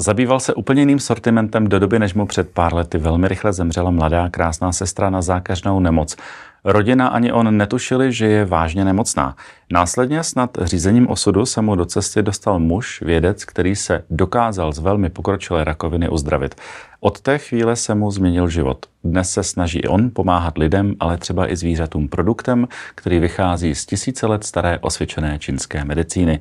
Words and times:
Zabýval 0.00 0.40
se 0.40 0.54
úplně 0.54 0.82
jiným 0.82 0.98
sortimentem 0.98 1.68
do 1.68 1.78
doby, 1.78 1.98
než 1.98 2.14
mu 2.14 2.26
před 2.26 2.48
pár 2.50 2.74
lety 2.74 2.98
velmi 2.98 3.28
rychle 3.28 3.52
zemřela 3.52 3.90
mladá 3.90 4.28
krásná 4.28 4.72
sestra 4.72 5.10
na 5.10 5.22
zákažnou 5.22 5.80
nemoc. 5.80 6.16
Rodina 6.64 7.08
ani 7.08 7.32
on 7.32 7.56
netušili, 7.56 8.12
že 8.12 8.26
je 8.26 8.44
vážně 8.44 8.84
nemocná. 8.84 9.36
Následně 9.72 10.24
snad 10.24 10.50
řízením 10.62 11.08
osudu 11.08 11.46
se 11.46 11.62
mu 11.62 11.76
do 11.76 11.84
cesty 11.84 12.22
dostal 12.22 12.58
muž, 12.58 13.02
vědec, 13.02 13.44
který 13.44 13.76
se 13.76 14.04
dokázal 14.10 14.72
z 14.72 14.78
velmi 14.78 15.10
pokročilé 15.10 15.64
rakoviny 15.64 16.08
uzdravit. 16.08 16.54
Od 17.00 17.20
té 17.20 17.38
chvíle 17.38 17.76
se 17.76 17.94
mu 17.94 18.10
změnil 18.10 18.48
život. 18.48 18.86
Dnes 19.04 19.30
se 19.30 19.42
snaží 19.42 19.78
i 19.78 19.88
on 19.88 20.10
pomáhat 20.12 20.58
lidem, 20.58 20.94
ale 21.00 21.16
třeba 21.16 21.52
i 21.52 21.56
zvířatům 21.56 22.08
produktem, 22.08 22.68
který 22.94 23.18
vychází 23.18 23.74
z 23.74 23.86
tisíce 23.86 24.26
let 24.26 24.44
staré 24.44 24.78
osvědčené 24.78 25.38
čínské 25.38 25.84
medicíny. 25.84 26.40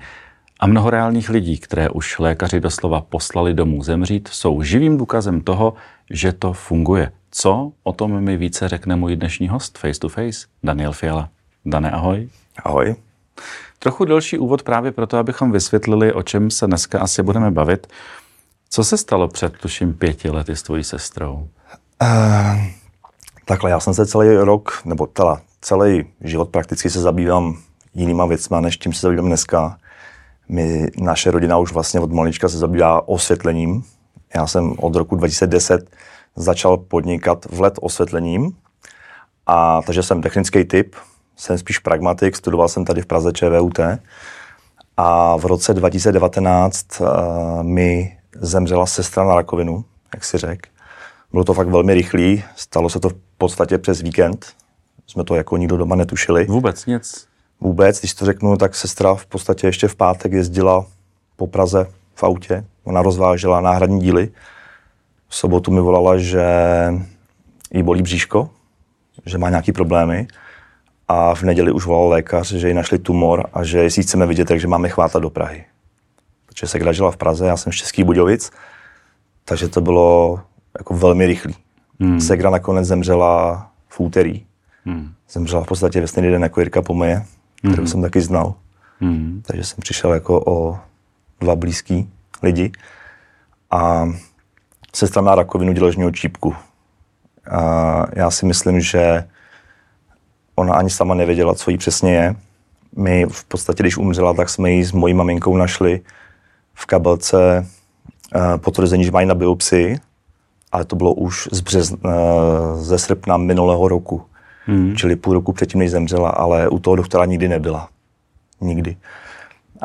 A 0.60 0.68
mnoho 0.68 0.90
reálných 0.90 1.30
lidí, 1.30 1.58
které 1.58 1.90
už 1.90 2.20
lékaři 2.20 2.60
doslova 2.60 3.02
poslali 3.02 3.54
domů 3.54 3.84
zemřít, 3.84 4.28
jsou 4.28 4.62
živým 4.62 4.98
důkazem 4.98 5.42
toho, 5.42 5.74
že 6.10 6.34
to 6.34 6.54
funguje. 6.54 7.12
Co 7.32 7.72
o 7.84 7.94
tom 7.94 8.22
mi 8.22 8.38
více 8.38 8.70
řekne 8.70 8.96
můj 8.96 9.16
dnešní 9.16 9.48
host 9.48 9.78
Face 9.78 10.00
to 10.00 10.10
Face, 10.10 10.48
Daniel 10.64 10.92
Fiala. 10.92 11.30
Dane, 11.66 11.92
ahoj. 11.92 12.30
Ahoj. 12.64 12.96
Trochu 13.80 14.06
delší 14.06 14.38
úvod 14.38 14.64
právě 14.64 14.92
proto, 14.92 15.18
abychom 15.18 15.52
vysvětlili, 15.52 16.14
o 16.14 16.24
čem 16.24 16.52
se 16.52 16.68
dneska 16.68 17.00
asi 17.00 17.24
budeme 17.24 17.52
bavit. 17.52 17.88
Co 18.70 18.84
se 18.84 18.98
stalo 18.98 19.28
před, 19.28 19.58
tuším, 19.58 19.94
pěti 19.94 20.30
lety 20.30 20.56
s 20.56 20.64
tvojí 20.64 20.84
sestrou? 20.84 21.48
Uh, 22.02 22.62
takhle, 23.46 23.70
já 23.70 23.80
jsem 23.80 23.94
se 23.94 24.06
celý 24.06 24.38
rok, 24.38 24.82
nebo 24.86 25.08
teda 25.08 25.42
celý 25.62 26.06
život 26.22 26.50
prakticky 26.50 26.90
se 26.90 27.02
zabývám 27.02 27.58
jinýma 27.94 28.26
věcma, 28.26 28.62
než 28.62 28.78
tím 28.78 28.94
se 28.94 29.02
zabývám 29.02 29.26
dneska. 29.26 29.78
My, 30.50 30.88
naše 30.98 31.32
rodina 31.32 31.58
už 31.58 31.74
vlastně 31.74 32.00
od 32.00 32.12
malička 32.12 32.50
se 32.50 32.58
zabývá 32.58 33.08
osvětlením. 33.08 33.84
Já 34.36 34.48
jsem 34.48 34.74
od 34.78 34.96
roku 34.96 35.16
2010 35.16 35.90
začal 36.36 36.78
podnikat 36.78 37.46
v 37.46 37.62
let 37.62 37.74
osvětlením, 37.82 38.56
a 39.52 39.82
takže 39.82 40.04
jsem 40.04 40.22
technický 40.22 40.64
typ, 40.64 40.96
jsem 41.36 41.58
spíš 41.58 41.80
pragmatik, 41.80 42.36
studoval 42.36 42.68
jsem 42.68 42.86
tady 42.86 43.02
v 43.02 43.06
Praze 43.06 43.32
ČVUT 43.32 43.80
a 44.98 45.38
v 45.38 45.46
roce 45.46 45.74
2019 45.74 47.02
uh, 47.02 47.08
eh, 47.08 47.64
mi 47.64 48.18
zemřela 48.36 48.86
sestra 48.86 49.24
na 49.24 49.36
rakovinu, 49.36 49.86
jak 50.14 50.24
si 50.24 50.38
řekl. 50.38 50.70
Bylo 51.32 51.44
to 51.44 51.54
fakt 51.54 51.68
velmi 51.68 51.94
rychlý, 51.94 52.44
stalo 52.56 52.90
se 52.90 53.00
to 53.00 53.10
v 53.10 53.16
podstatě 53.38 53.78
přes 53.78 54.02
víkend, 54.02 54.46
jsme 55.08 55.24
to 55.24 55.36
jako 55.36 55.58
nikdo 55.58 55.78
doma 55.78 55.96
netušili. 55.96 56.46
Vůbec 56.46 56.86
nic? 56.86 57.29
Vůbec, 57.62 58.00
když 58.00 58.14
to 58.14 58.26
řeknu, 58.26 58.58
tak 58.58 58.76
sestra 58.76 59.16
v 59.16 59.26
podstatě 59.26 59.68
ještě 59.68 59.88
v 59.88 59.96
pátek 59.96 60.32
jezdila 60.32 60.86
po 61.36 61.48
Praze 61.48 61.88
v 62.16 62.24
autě, 62.24 62.66
ona 62.84 63.02
rozvážela 63.02 63.62
náhradní 63.62 64.00
díly, 64.00 64.32
v 65.28 65.36
sobotu 65.36 65.72
mi 65.72 65.82
volala, 65.82 66.18
že 66.18 66.44
jí 67.74 67.84
bolí 67.84 68.02
bříško, 68.02 68.50
že 69.26 69.38
má 69.38 69.50
nějaké 69.50 69.74
problémy 69.74 70.28
a 71.08 71.36
v 71.36 71.44
neděli 71.44 71.72
už 71.72 71.86
volal 71.86 72.10
lékař, 72.10 72.52
že 72.52 72.68
jí 72.68 72.74
našli 72.74 73.00
tumor 73.00 73.50
a 73.54 73.64
že 73.64 73.80
jestli 73.80 74.04
chceme 74.04 74.26
vidět, 74.26 74.48
takže 74.48 74.68
máme 74.68 74.90
chvátat 74.90 75.20
do 75.20 75.30
Prahy. 75.30 75.66
Protože 76.46 76.68
se 76.68 76.94
žila 76.94 77.12
v 77.12 77.18
Praze, 77.18 77.48
já 77.48 77.58
jsem 77.58 77.74
z 77.74 77.76
Českých 77.76 78.06
Budějovic, 78.06 78.52
takže 79.46 79.68
to 79.68 79.82
bylo 79.82 80.40
jako 80.78 80.94
velmi 80.94 81.26
rychlý. 81.26 81.56
Hmm. 82.00 82.20
Segra 82.20 82.50
nakonec 82.50 82.88
zemřela 82.88 83.68
v 83.88 84.00
úterý. 84.00 84.46
Hmm. 84.86 85.14
Zemřela 85.30 85.64
v 85.64 85.68
podstatě 85.68 86.02
ve 86.02 86.08
stejný 86.08 86.30
den 86.30 86.44
jako 86.44 86.60
Jirka 86.60 86.82
Pomeje, 86.82 87.26
kterou 87.60 87.76
hmm. 87.76 87.88
jsem 87.88 88.02
taky 88.02 88.22
znal. 88.22 88.54
Hmm. 89.00 89.42
Takže 89.46 89.64
jsem 89.64 89.78
přišel 89.80 90.14
jako 90.14 90.44
o 90.46 90.80
dva 91.40 91.56
blízký 91.56 92.10
lidi. 92.44 92.72
A 93.72 94.10
sestra 94.96 95.22
má 95.22 95.36
rakovinu 95.36 95.74
děložního 95.74 96.12
čípku. 96.12 96.56
A 97.52 98.06
já 98.16 98.32
si 98.32 98.46
myslím, 98.46 98.82
že 98.82 99.28
ona 100.56 100.74
ani 100.74 100.90
sama 100.90 101.16
nevěděla, 101.16 101.56
co 101.56 101.72
jí 101.72 101.78
přesně 101.78 102.14
je. 102.14 102.36
My 102.96 103.26
v 103.26 103.44
podstatě, 103.44 103.84
když 103.84 103.98
umřela, 103.98 104.34
tak 104.34 104.50
jsme 104.50 104.72
ji 104.72 104.86
s 104.86 104.92
mojí 104.92 105.14
maminkou 105.14 105.58
našli 105.58 106.02
v 106.74 106.86
kabelce 106.86 107.68
eh, 108.36 108.58
potvrzení, 108.58 109.04
že 109.04 109.12
mají 109.12 109.28
na 109.28 109.36
biopsii, 109.36 110.00
ale 110.72 110.86
to 110.86 110.96
bylo 110.96 111.14
už 111.14 111.50
z 111.52 111.60
března, 111.60 111.98
eh, 112.06 112.76
ze 112.76 113.00
srpna 113.00 113.38
minulého 113.38 113.88
roku. 113.88 114.26
Hmm. 114.66 114.96
Čili 114.96 115.16
půl 115.16 115.34
roku 115.34 115.54
předtím, 115.54 115.80
než 115.80 115.92
zemřela, 115.92 116.30
ale 116.30 116.70
u 116.70 116.80
toho 116.80 116.96
doktora 116.96 117.26
nikdy 117.26 117.48
nebyla. 117.48 117.90
Nikdy. 118.62 118.98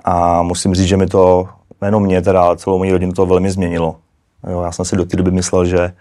A 0.04 0.42
musím 0.42 0.74
říct, 0.74 0.88
že 0.88 0.96
mi 0.96 1.06
to, 1.06 1.48
nejenom 1.80 2.02
mě 2.02 2.22
teda, 2.22 2.56
celou 2.56 2.78
moji 2.78 2.92
rodinu 2.92 3.12
to 3.12 3.26
velmi 3.26 3.50
změnilo. 3.50 3.96
Jo, 4.50 4.62
já 4.62 4.72
jsem 4.72 4.84
si 4.84 4.96
do 4.96 5.04
té 5.04 5.16
doby 5.16 5.30
myslel, 5.30 5.66
že, 5.66 5.92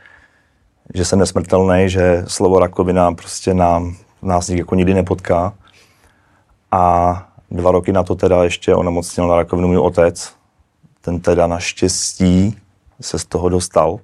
že 0.93 1.05
jsem 1.05 1.19
nesmrtelný, 1.19 1.89
že 1.89 2.23
slovo 2.27 2.59
rakovina 2.59 3.11
prostě 3.11 3.53
nám, 3.53 3.95
nás 4.21 4.49
jako 4.49 4.75
nikdy 4.75 4.93
nepotká. 4.93 5.53
A 6.71 7.25
dva 7.51 7.71
roky 7.71 7.91
na 7.91 8.03
to 8.03 8.15
teda 8.15 8.43
ještě 8.43 8.75
onemocněl 8.75 9.27
na 9.27 9.35
rakovinu 9.35 9.67
můj 9.67 9.77
otec. 9.77 10.33
Ten 11.01 11.19
teda 11.19 11.47
naštěstí 11.47 12.57
se 13.01 13.19
z 13.19 13.25
toho 13.25 13.49
dostal. 13.49 13.99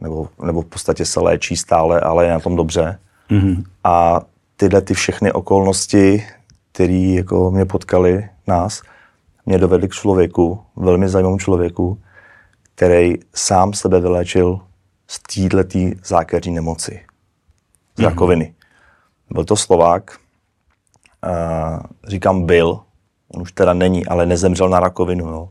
Nebo, 0.00 0.28
nebo 0.42 0.62
v 0.62 0.66
podstatě 0.66 1.04
se 1.04 1.20
léčí 1.20 1.56
stále, 1.56 2.00
ale 2.00 2.24
je 2.24 2.32
na 2.32 2.40
tom 2.40 2.56
dobře. 2.56 2.98
Mm-hmm. 3.30 3.64
A 3.84 4.20
tyhle 4.56 4.80
ty 4.80 4.94
všechny 4.94 5.32
okolnosti, 5.32 6.26
které 6.72 6.94
jako 6.94 7.50
mě 7.50 7.64
potkali 7.64 8.28
nás, 8.46 8.82
mě 9.46 9.58
dovedly 9.58 9.88
k 9.88 9.94
člověku, 9.94 10.60
velmi 10.76 11.08
zajímavému 11.08 11.38
člověku, 11.38 11.98
který 12.74 13.14
sám 13.34 13.72
sebe 13.72 14.00
vyléčil 14.00 14.60
z 15.06 15.20
této 15.48 15.78
zákeřní 16.04 16.54
nemoci, 16.54 17.04
z 17.96 18.00
mhm. 18.00 18.08
rakoviny. 18.08 18.44
Mm-hmm. 18.44 19.34
Byl 19.34 19.44
to 19.44 19.56
Slovák, 19.56 20.16
uh, 21.26 21.80
říkám 22.08 22.46
byl, 22.46 22.80
on 23.34 23.42
už 23.42 23.52
teda 23.52 23.72
není, 23.72 24.06
ale 24.06 24.26
nezemřel 24.26 24.68
na 24.68 24.80
rakovinu. 24.80 25.28
Jo. 25.28 25.48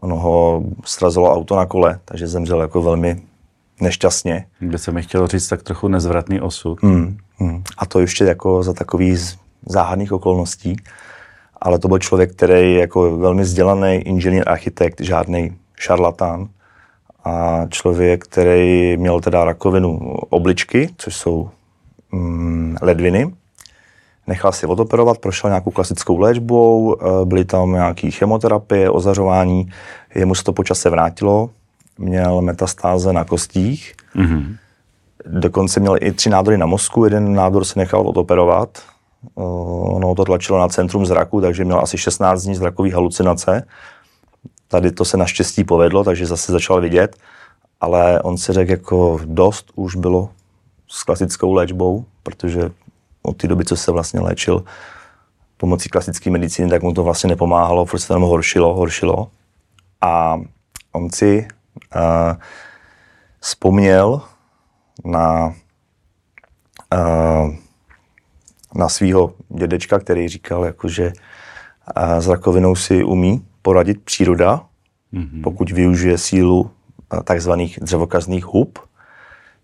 Ono 0.00 0.16
ho 0.16 0.62
srazilo 0.84 1.34
auto 1.34 1.56
na 1.56 1.66
kole, 1.66 2.00
takže 2.04 2.26
zemřel 2.26 2.60
jako 2.60 2.82
velmi 2.82 3.22
nešťastně. 3.80 4.46
Kde 4.58 4.78
se 4.78 4.92
mi 4.92 5.02
chtěl 5.02 5.26
říct 5.26 5.48
tak 5.48 5.62
trochu 5.62 5.88
nezvratný 5.88 6.40
osud. 6.40 6.82
Mm, 6.82 7.16
mm. 7.40 7.62
A 7.78 7.86
to 7.86 8.00
ještě 8.00 8.24
jako 8.24 8.62
za 8.62 8.72
takový 8.72 9.16
záhadných 9.66 10.12
okolností. 10.12 10.76
Ale 11.60 11.78
to 11.78 11.88
byl 11.88 11.98
člověk, 11.98 12.32
který 12.32 12.74
jako 12.74 13.18
velmi 13.18 13.42
vzdělaný 13.42 13.94
inženýr, 13.94 14.48
architekt, 14.48 15.00
žádný 15.00 15.56
šarlatán 15.76 16.48
a 17.24 17.66
člověk, 17.68 18.24
který 18.24 18.96
měl 18.96 19.20
teda 19.20 19.44
rakovinu 19.44 19.98
obličky, 20.30 20.90
což 20.96 21.16
jsou 21.16 21.50
mm, 22.12 22.76
ledviny. 22.82 23.32
Nechal 24.26 24.52
si 24.52 24.66
odoperovat, 24.66 25.18
prošel 25.18 25.50
nějakou 25.50 25.70
klasickou 25.70 26.18
léčbou, 26.18 26.96
eh, 27.00 27.24
byly 27.24 27.44
tam 27.44 27.72
nějaké 27.72 28.10
chemoterapie, 28.10 28.90
ozařování, 28.90 29.70
jemu 30.14 30.34
se 30.34 30.44
to 30.44 30.52
počase 30.52 30.90
vrátilo, 30.90 31.50
měl 31.98 32.42
metastáze 32.42 33.12
na 33.12 33.24
kostích, 33.24 33.94
mm-hmm. 34.16 34.56
dokonce 35.26 35.80
měl 35.80 35.96
i 36.00 36.12
tři 36.12 36.30
nádory 36.30 36.58
na 36.58 36.66
mozku, 36.66 37.04
jeden 37.04 37.34
nádor 37.34 37.64
se 37.64 37.78
nechal 37.78 38.08
odoperovat, 38.08 38.78
ono 39.34 40.14
to 40.14 40.24
tlačilo 40.24 40.58
na 40.58 40.68
centrum 40.68 41.06
zraku, 41.06 41.40
takže 41.40 41.64
měl 41.64 41.80
asi 41.80 41.98
16 41.98 42.42
dní 42.42 42.54
zrakové 42.54 42.92
halucinace. 42.92 43.66
Tady 44.68 44.92
to 44.92 45.04
se 45.04 45.16
naštěstí 45.16 45.64
povedlo, 45.64 46.04
takže 46.04 46.26
zase 46.26 46.52
začal 46.52 46.80
vidět, 46.80 47.16
ale 47.80 48.22
on 48.22 48.38
si 48.38 48.52
řekl, 48.52 48.70
jako 48.70 49.20
dost 49.24 49.72
už 49.74 49.96
bylo 49.96 50.30
s 50.88 51.02
klasickou 51.02 51.52
léčbou, 51.52 52.04
protože 52.22 52.70
od 53.22 53.36
té 53.36 53.48
doby, 53.48 53.64
co 53.64 53.76
se 53.76 53.92
vlastně 53.92 54.20
léčil 54.20 54.64
pomocí 55.56 55.88
klasické 55.88 56.30
medicíny, 56.30 56.70
tak 56.70 56.82
mu 56.82 56.94
to 56.94 57.02
vlastně 57.02 57.28
nepomáhalo, 57.28 57.86
protože 57.86 58.02
se 58.02 58.08
tam 58.08 58.22
horšilo, 58.22 58.74
horšilo. 58.74 59.28
A 60.00 60.40
on 60.92 61.10
si 61.10 61.48
uh, 61.96 62.36
vzpomněl 63.40 64.22
na, 65.04 65.54
uh, 66.94 67.54
na 68.74 68.88
svého 68.88 69.34
dědečka, 69.48 69.98
který 69.98 70.28
říkal, 70.28 70.64
jako, 70.64 70.88
že 70.88 71.12
uh, 71.96 72.18
s 72.18 72.28
rakovinou 72.28 72.74
si 72.74 73.04
umí 73.04 73.48
poradit 73.62 74.02
příroda, 74.04 74.64
mm-hmm. 75.12 75.42
pokud 75.42 75.70
využije 75.70 76.18
sílu 76.18 76.70
eh, 77.12 77.22
takzvaných 77.22 77.78
dřevokazných 77.82 78.44
hub. 78.44 78.78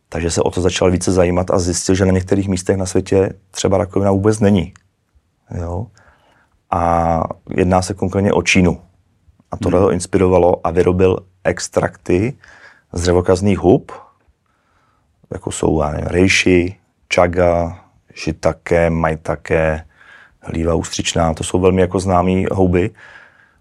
Takže 0.08 0.30
se 0.30 0.42
o 0.42 0.50
to 0.50 0.60
začal 0.60 0.90
více 0.90 1.12
zajímat 1.12 1.50
a 1.50 1.58
zjistil, 1.58 1.94
že 1.94 2.04
na 2.04 2.12
některých 2.12 2.48
místech 2.48 2.76
na 2.76 2.86
světě 2.86 3.32
třeba 3.50 3.78
rakovina 3.78 4.10
vůbec 4.10 4.40
není. 4.40 4.74
Jo? 5.60 5.86
A 6.70 7.22
jedná 7.56 7.82
se 7.82 7.94
konkrétně 7.94 8.32
o 8.32 8.42
Čínu. 8.42 8.80
A 9.50 9.56
tohle 9.56 9.80
mm. 9.80 9.84
ho 9.84 9.90
inspirovalo 9.90 10.66
a 10.66 10.70
vyrobil 10.70 11.18
extrakty 11.44 12.34
z 12.92 13.00
dřevokazných 13.00 13.58
hub, 13.58 13.92
jako 15.32 15.52
jsou 15.52 15.82
nevím, 15.82 16.06
rejši, 16.06 16.76
čaga, 17.08 17.78
šitake, 18.14 18.90
majtake, 18.90 19.86
hlíva 20.40 20.74
ústřičná, 20.74 21.34
to 21.34 21.44
jsou 21.44 21.60
velmi 21.60 21.80
jako 21.80 22.00
známé 22.00 22.44
houby 22.52 22.90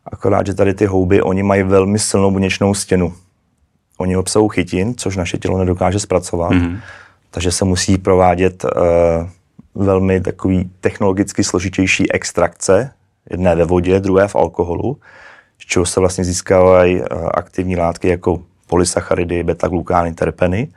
Akorát, 0.05 0.45
že 0.47 0.53
tady 0.53 0.73
ty 0.73 0.85
houby, 0.85 1.21
oni 1.21 1.43
mají 1.43 1.63
velmi 1.63 1.99
silnou 1.99 2.31
buněčnou 2.31 2.73
stěnu. 2.73 3.13
Oni 3.97 4.17
obsahují 4.17 4.49
chytin, 4.53 4.95
což 4.95 5.17
naše 5.17 5.37
tělo 5.37 5.57
nedokáže 5.57 5.99
zpracovat, 5.99 6.51
mm-hmm. 6.51 6.79
takže 7.31 7.51
se 7.51 7.65
musí 7.65 7.97
provádět 7.97 8.65
uh, 8.65 9.81
velmi 9.85 10.21
takový 10.21 10.71
technologicky 10.81 11.43
složitější 11.43 12.11
extrakce, 12.11 12.91
jedné 13.29 13.55
ve 13.55 13.65
vodě, 13.65 13.99
druhé 13.99 14.27
v 14.27 14.35
alkoholu, 14.35 14.97
z 15.63 15.65
čeho 15.65 15.85
se 15.85 15.99
vlastně 15.99 16.23
získávají 16.23 17.01
uh, 17.01 17.05
aktivní 17.33 17.77
látky 17.77 18.07
jako 18.07 18.43
polysacharidy, 18.67 19.43
beta-glukány, 19.43 20.13
terpeny. 20.13 20.67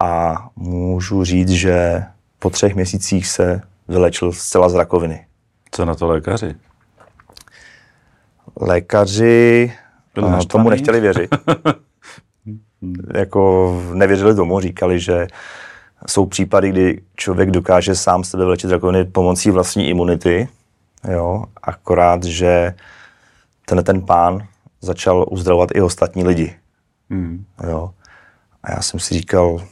A 0.00 0.34
můžu 0.56 1.24
říct, 1.24 1.50
že 1.50 2.04
po 2.38 2.50
třech 2.50 2.74
měsících 2.74 3.26
se 3.26 3.60
vylečil 3.88 4.32
zcela 4.32 4.68
z 4.68 4.74
rakoviny. 4.74 5.26
Co 5.70 5.84
na 5.84 5.94
to 5.94 6.06
lékaři? 6.06 6.54
Lékaři 8.60 9.72
tomu 10.48 10.70
nechtěli 10.70 11.00
věřit. 11.00 11.30
jako 13.14 13.72
nevěřili 13.94 14.34
tomu, 14.34 14.60
říkali, 14.60 15.00
že 15.00 15.26
jsou 16.06 16.26
případy, 16.26 16.70
kdy 16.70 17.00
člověk 17.16 17.50
dokáže 17.50 17.94
sám 17.94 18.24
sebe 18.24 18.44
vylečit 18.44 18.70
rakoviny 18.70 19.04
pomocí 19.04 19.50
vlastní 19.50 19.88
imunity, 19.88 20.48
jo, 21.12 21.44
akorát, 21.62 22.24
že 22.24 22.74
ten, 23.66 23.84
ten 23.84 24.02
pán 24.02 24.46
začal 24.80 25.26
uzdravovat 25.30 25.70
i 25.74 25.80
ostatní 25.80 26.24
lidi. 26.24 26.54
Hmm. 27.10 27.44
Jo. 27.68 27.90
A 28.62 28.72
já 28.72 28.82
jsem 28.82 29.00
si 29.00 29.14
říkal, 29.14 29.62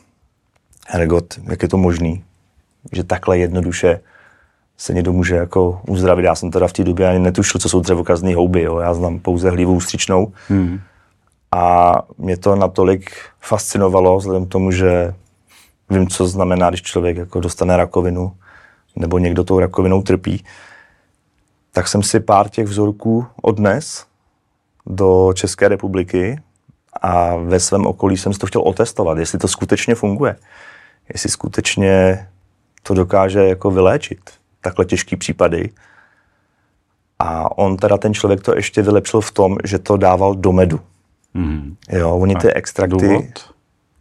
Hergot, 0.89 1.39
jak 1.51 1.63
je 1.63 1.69
to 1.69 1.77
možný, 1.77 2.25
že 2.93 3.05
takhle 3.05 3.39
jednoduše 3.39 4.01
se 4.77 4.95
někdo 4.95 5.13
může 5.13 5.37
jako 5.37 5.81
uzdravit. 5.89 6.25
Já 6.25 6.35
jsem 6.35 6.51
teda 6.51 6.69
v 6.69 6.73
té 6.73 6.85
době 6.85 7.09
ani 7.09 7.19
netušil, 7.19 7.61
co 7.61 7.69
jsou 7.69 7.81
dřevokazné 7.81 8.35
houby. 8.35 8.63
Jo. 8.63 8.79
Já 8.79 8.95
znám 8.95 9.19
pouze 9.19 9.51
hlívou 9.51 9.81
střičnou. 9.81 10.33
Hmm. 10.49 10.81
A 11.53 11.93
mě 12.19 12.37
to 12.37 12.57
natolik 12.57 13.11
fascinovalo, 13.41 14.19
vzhledem 14.19 14.47
k 14.47 14.49
tomu, 14.49 14.71
že 14.71 15.15
vím, 15.91 16.09
co 16.09 16.27
znamená, 16.27 16.69
když 16.69 16.83
člověk 16.83 17.17
jako 17.17 17.41
dostane 17.41 17.77
rakovinu, 17.77 18.37
nebo 18.97 19.19
někdo 19.19 19.45
tou 19.45 19.59
rakovinou 19.59 20.03
trpí. 20.03 20.45
Tak 21.73 21.89
jsem 21.89 22.03
si 22.03 22.21
pár 22.21 22.49
těch 22.49 22.67
vzorků 22.67 23.27
odnes 23.43 24.07
do 24.87 25.33
České 25.35 25.69
republiky 25.69 26.41
a 27.03 27.37
ve 27.37 27.61
svém 27.61 27.87
okolí 27.87 28.17
jsem 28.17 28.33
si 28.33 28.39
to 28.39 28.47
chtěl 28.47 28.63
otestovat, 28.63 29.19
jestli 29.19 29.39
to 29.39 29.49
skutečně 29.49 29.95
funguje. 29.95 30.37
Jestli 31.13 31.31
skutečně 31.31 32.27
to 32.83 32.95
dokáže 32.95 33.49
jako 33.49 33.71
vyléčit 33.71 34.21
takhle 34.61 34.85
těžký 34.85 35.17
případy. 35.17 35.71
A 37.19 37.59
on 37.59 37.77
teda, 37.77 37.99
ten 37.99 38.15
člověk 38.15 38.43
to 38.43 38.57
ještě 38.57 38.83
vylepšil 38.83 39.21
v 39.21 39.33
tom, 39.33 39.57
že 39.65 39.79
to 39.79 39.97
dával 39.97 40.35
do 40.35 40.53
medu. 40.53 40.81
Mm. 41.35 41.77
Jo, 41.89 42.17
oni 42.17 42.37
ty 42.37 42.53
extrakty 42.53 43.09
důvod? 43.09 43.55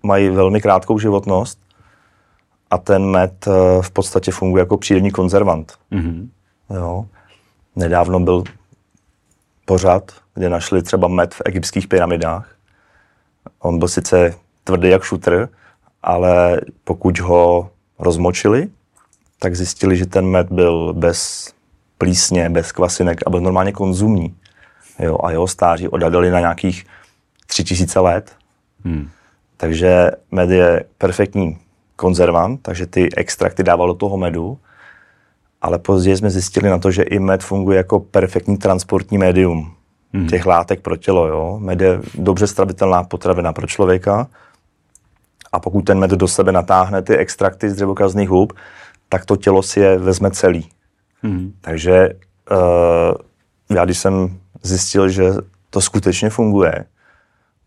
mají 0.04 0.30
velmi 0.30 0.62
krátkou 0.62 1.00
životnost 1.00 1.60
a 2.72 2.78
ten 2.78 3.06
med 3.06 3.48
eh, 3.48 3.82
v 3.82 3.92
podstatě 3.92 4.32
funguje 4.32 4.62
jako 4.62 4.78
přírodní 4.78 5.12
konzervant. 5.12 5.74
Mm. 5.92 6.32
Jo. 6.76 7.06
Nedávno 7.76 8.20
byl 8.20 8.44
pořad, 9.66 10.12
kde 10.34 10.50
našli 10.50 10.84
třeba 10.84 11.08
med 11.08 11.34
v 11.34 11.42
egyptských 11.46 11.88
pyramidách. 11.88 12.56
On 13.60 13.80
byl 13.80 13.88
sice 13.88 14.34
tvrdý 14.64 14.90
jak 14.90 15.04
šutr, 15.04 15.50
ale 16.04 16.62
pokud 16.84 17.20
ho 17.20 17.70
rozmočili, 18.00 18.70
tak 19.40 19.56
zjistili, 19.56 19.98
že 19.98 20.06
ten 20.06 20.26
med 20.26 20.52
byl 20.52 20.94
bez 20.94 21.54
plísně, 21.98 22.50
bez 22.50 22.72
kvasinek 22.72 23.20
a 23.26 23.30
byl 23.30 23.40
normálně 23.40 23.72
konzumní. 23.72 24.36
Jo, 25.00 25.18
a 25.24 25.32
jeho 25.32 25.48
stáří 25.48 25.88
odhadali 25.88 26.32
na 26.32 26.40
nějakých 26.40 26.86
tři 27.48 27.64
tisíce 27.64 28.00
let. 28.00 28.36
Hmm. 28.86 29.10
Takže 29.58 30.12
med 30.32 30.50
je 30.50 30.84
perfektní 30.98 31.60
konzervant, 31.96 32.62
takže 32.62 32.86
ty 32.86 33.16
extrakty 33.16 33.64
dával 33.64 33.88
do 33.88 33.94
toho 33.94 34.18
medu, 34.18 34.60
ale 35.62 35.80
později 35.80 36.18
jsme 36.18 36.30
zjistili 36.30 36.70
na 36.70 36.78
to, 36.78 36.92
že 36.92 37.04
i 37.04 37.20
med 37.20 37.44
funguje 37.44 37.78
jako 37.78 38.00
perfektní 38.00 38.58
transportní 38.58 39.18
médium 39.18 39.74
hmm. 40.14 40.28
těch 40.28 40.46
látek 40.46 40.82
pro 40.82 40.98
tělo. 40.98 41.28
Jo. 41.28 41.60
Med 41.60 41.82
je 41.82 42.00
dobře 42.16 42.48
stravitelná 42.48 43.04
potravina 43.04 43.54
pro 43.54 43.68
člověka 43.68 44.28
a 45.52 45.60
pokud 45.60 45.82
ten 45.82 46.00
med 46.00 46.12
do 46.12 46.28
sebe 46.28 46.52
natáhne 46.52 47.02
ty 47.02 47.18
extrakty 47.18 47.70
z 47.70 47.76
dřevokazných 47.76 48.30
hub, 48.30 48.54
tak 49.10 49.26
to 49.26 49.36
tělo 49.36 49.64
si 49.64 49.80
je 49.80 49.98
vezme 49.98 50.32
celý. 50.32 50.70
Hmm. 51.24 51.54
Takže 51.62 52.10
uh, 52.52 53.78
já 53.78 53.86
když 53.86 53.98
jsem 53.98 54.40
zjistil, 54.64 55.10
že 55.10 55.34
to 55.70 55.82
skutečně 55.82 56.30
funguje, 56.30 56.86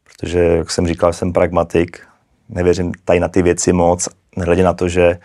protože, 0.04 0.38
jak 0.38 0.70
jsem 0.70 0.86
říkal, 0.86 1.12
jsem 1.12 1.32
pragmatik, 1.32 2.06
nevěřím 2.48 2.92
tady 3.04 3.20
na 3.20 3.28
ty 3.28 3.42
věci 3.42 3.72
moc, 3.72 4.08
nehledě 4.36 4.64
na 4.64 4.72
to, 4.72 4.88
že 4.88 5.18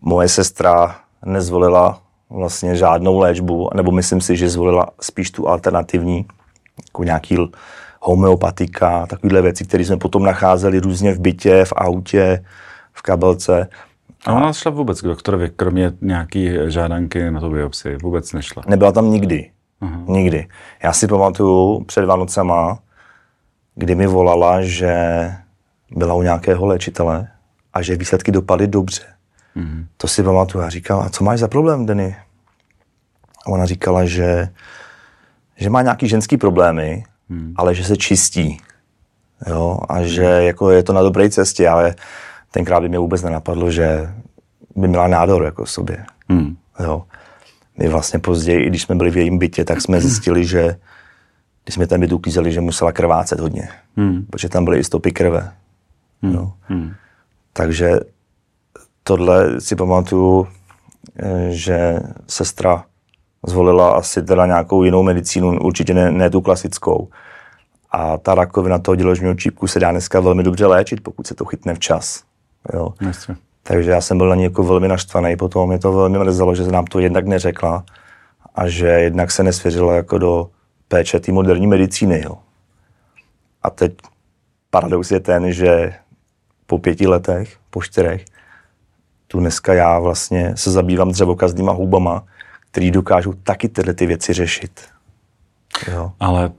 moje 0.00 0.28
sestra 0.28 0.96
nezvolila 1.24 2.00
vlastně 2.30 2.76
žádnou 2.76 3.18
léčbu, 3.18 3.70
nebo 3.74 3.90
myslím 3.90 4.20
si, 4.20 4.36
že 4.36 4.48
zvolila 4.48 4.86
spíš 5.00 5.30
tu 5.30 5.48
alternativní, 5.48 6.26
jako 6.88 7.04
nějaký 7.04 7.36
homeopatika, 8.00 9.06
takovéhle 9.06 9.42
věci, 9.42 9.64
které 9.64 9.84
jsme 9.84 9.96
potom 9.96 10.22
nacházeli 10.22 10.80
různě 10.80 11.12
v 11.12 11.20
bytě, 11.20 11.64
v 11.64 11.72
autě, 11.76 12.44
v 12.92 13.02
kabelce. 13.02 13.68
A 14.26 14.32
ona 14.32 14.52
šla 14.52 14.70
vůbec 14.70 15.00
k 15.00 15.04
doktorovi, 15.04 15.50
kromě 15.56 15.92
nějaký 16.00 16.50
žádanky 16.66 17.30
na 17.30 17.40
to 17.40 17.50
biopsii? 17.50 17.96
Vůbec 17.96 18.32
nešla? 18.32 18.62
Nebyla 18.66 18.92
tam 18.92 19.10
nikdy. 19.10 19.50
Uh-huh. 19.82 20.04
Nikdy. 20.08 20.48
Já 20.82 20.92
si 20.92 21.08
pamatuju 21.08 21.84
před 21.84 22.04
Vánocema, 22.04 22.78
kdy 23.74 23.94
mi 23.94 24.06
volala, 24.06 24.62
že 24.62 24.94
byla 25.90 26.14
u 26.14 26.22
nějakého 26.22 26.66
léčitele 26.66 27.28
a 27.72 27.82
že 27.82 27.96
výsledky 27.96 28.32
dopadly 28.32 28.66
dobře. 28.66 29.02
Uh-huh. 29.56 29.86
To 29.96 30.08
si 30.08 30.22
pamatuju. 30.22 30.64
Já 30.64 30.70
říkal, 30.70 31.02
a 31.02 31.08
co 31.08 31.24
máš 31.24 31.38
za 31.38 31.48
problém, 31.48 31.86
Denny? 31.86 32.16
A 33.46 33.48
ona 33.48 33.66
říkala, 33.66 34.04
že, 34.04 34.48
že 35.56 35.70
má 35.70 35.82
nějaký 35.82 36.08
ženský 36.08 36.36
problémy, 36.36 37.04
uh-huh. 37.30 37.52
ale 37.56 37.74
že 37.74 37.84
se 37.84 37.96
čistí. 37.96 38.60
Jo? 39.46 39.78
A 39.88 40.02
že 40.02 40.22
jako 40.22 40.70
je 40.70 40.82
to 40.82 40.92
na 40.92 41.02
dobré 41.02 41.30
cestě, 41.30 41.68
ale 41.68 41.94
tenkrát 42.50 42.80
by 42.80 42.88
mě 42.88 42.98
vůbec 42.98 43.22
nenapadlo, 43.22 43.70
že 43.70 44.14
by 44.76 44.88
měla 44.88 45.08
nádor 45.08 45.44
jako 45.44 45.66
sobě. 45.66 46.04
Hmm. 46.28 46.56
Jo. 46.80 47.04
My 47.78 47.88
vlastně 47.88 48.18
později, 48.18 48.64
i 48.64 48.68
když 48.68 48.82
jsme 48.82 48.94
byli 48.94 49.10
v 49.10 49.16
jejím 49.16 49.38
bytě, 49.38 49.64
tak 49.64 49.80
jsme 49.80 50.00
zjistili, 50.00 50.44
že 50.44 50.76
když 51.64 51.74
jsme 51.74 51.86
ten 51.86 52.00
byt 52.00 52.12
uklízeli, 52.12 52.52
že 52.52 52.60
musela 52.60 52.92
krvácet 52.92 53.40
hodně, 53.40 53.68
hmm. 53.96 54.26
protože 54.30 54.48
tam 54.48 54.64
byly 54.64 54.78
i 54.78 54.84
stopy 54.84 55.12
krve. 55.12 55.52
Hmm. 56.22 56.34
Jo. 56.34 56.52
Hmm. 56.60 56.92
Takže 57.52 58.00
tohle 59.02 59.60
si 59.60 59.76
pamatuju, 59.76 60.48
eh, 61.16 61.46
že 61.50 62.00
sestra 62.26 62.84
zvolila 63.46 63.90
asi 63.90 64.22
teda 64.22 64.46
nějakou 64.46 64.84
jinou 64.84 65.02
medicínu, 65.02 65.60
určitě 65.60 65.94
ne, 65.94 66.10
ne 66.10 66.30
tu 66.30 66.40
klasickou. 66.40 67.08
A 67.90 68.18
ta 68.18 68.34
rakovina 68.34 68.78
toho 68.78 68.96
děložního 68.96 69.34
čípku 69.34 69.66
se 69.66 69.80
dá 69.80 69.90
dneska 69.90 70.20
velmi 70.20 70.42
dobře 70.42 70.66
léčit, 70.66 71.00
pokud 71.02 71.26
se 71.26 71.34
to 71.34 71.44
chytne 71.44 71.74
včas. 71.74 72.22
Jo. 72.74 72.94
Takže 73.62 73.90
já 73.90 74.00
jsem 74.00 74.18
byl 74.18 74.28
na 74.28 74.34
ní 74.34 74.42
jako 74.42 74.62
velmi 74.62 74.88
naštvaný, 74.88 75.36
potom 75.36 75.68
mě 75.68 75.78
to 75.78 75.92
velmi 75.92 76.18
mrzelo, 76.18 76.54
že 76.54 76.64
se 76.64 76.72
nám 76.72 76.84
to 76.84 76.98
jednak 76.98 77.26
neřekla 77.26 77.84
a 78.54 78.68
že 78.68 78.86
jednak 78.86 79.30
se 79.30 79.42
nesvěřila 79.42 79.94
jako 79.94 80.18
do 80.18 80.50
péče 80.88 81.20
té 81.20 81.32
moderní 81.32 81.66
medicíny. 81.66 82.22
Jo. 82.24 82.38
A 83.62 83.70
teď 83.70 83.92
paradox 84.70 85.10
je 85.10 85.20
ten, 85.20 85.52
že 85.52 85.94
po 86.66 86.78
pěti 86.78 87.06
letech, 87.06 87.56
po 87.70 87.82
čtyřech, 87.82 88.24
tu 89.32 89.40
dneska 89.40 89.74
já 89.74 89.98
vlastně 89.98 90.52
se 90.56 90.70
zabývám 90.70 91.10
dřevokazdýma 91.10 91.72
hubama, 91.72 92.24
který 92.70 92.90
dokážou 92.90 93.32
taky 93.32 93.68
tyhle 93.68 93.94
ty 93.94 94.06
věci 94.06 94.32
řešit. 94.32 94.80
Jo. 95.92 96.12
Ale 96.20 96.50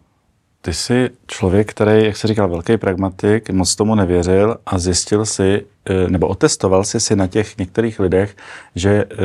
ty 0.61 0.73
jsi 0.73 1.09
člověk, 1.27 1.69
který, 1.69 2.05
jak 2.05 2.17
se 2.17 2.27
říkal, 2.27 2.49
velký 2.49 2.77
pragmatik, 2.77 3.49
moc 3.49 3.75
tomu 3.75 3.95
nevěřil 3.95 4.57
a 4.65 4.79
zjistil 4.79 5.25
si, 5.25 5.65
eh, 5.89 6.09
nebo 6.09 6.27
otestoval 6.27 6.83
si 6.83 6.99
si 6.99 7.15
na 7.15 7.27
těch 7.27 7.57
některých 7.57 7.99
lidech, 7.99 8.35
že 8.75 8.89
eh, 8.89 9.15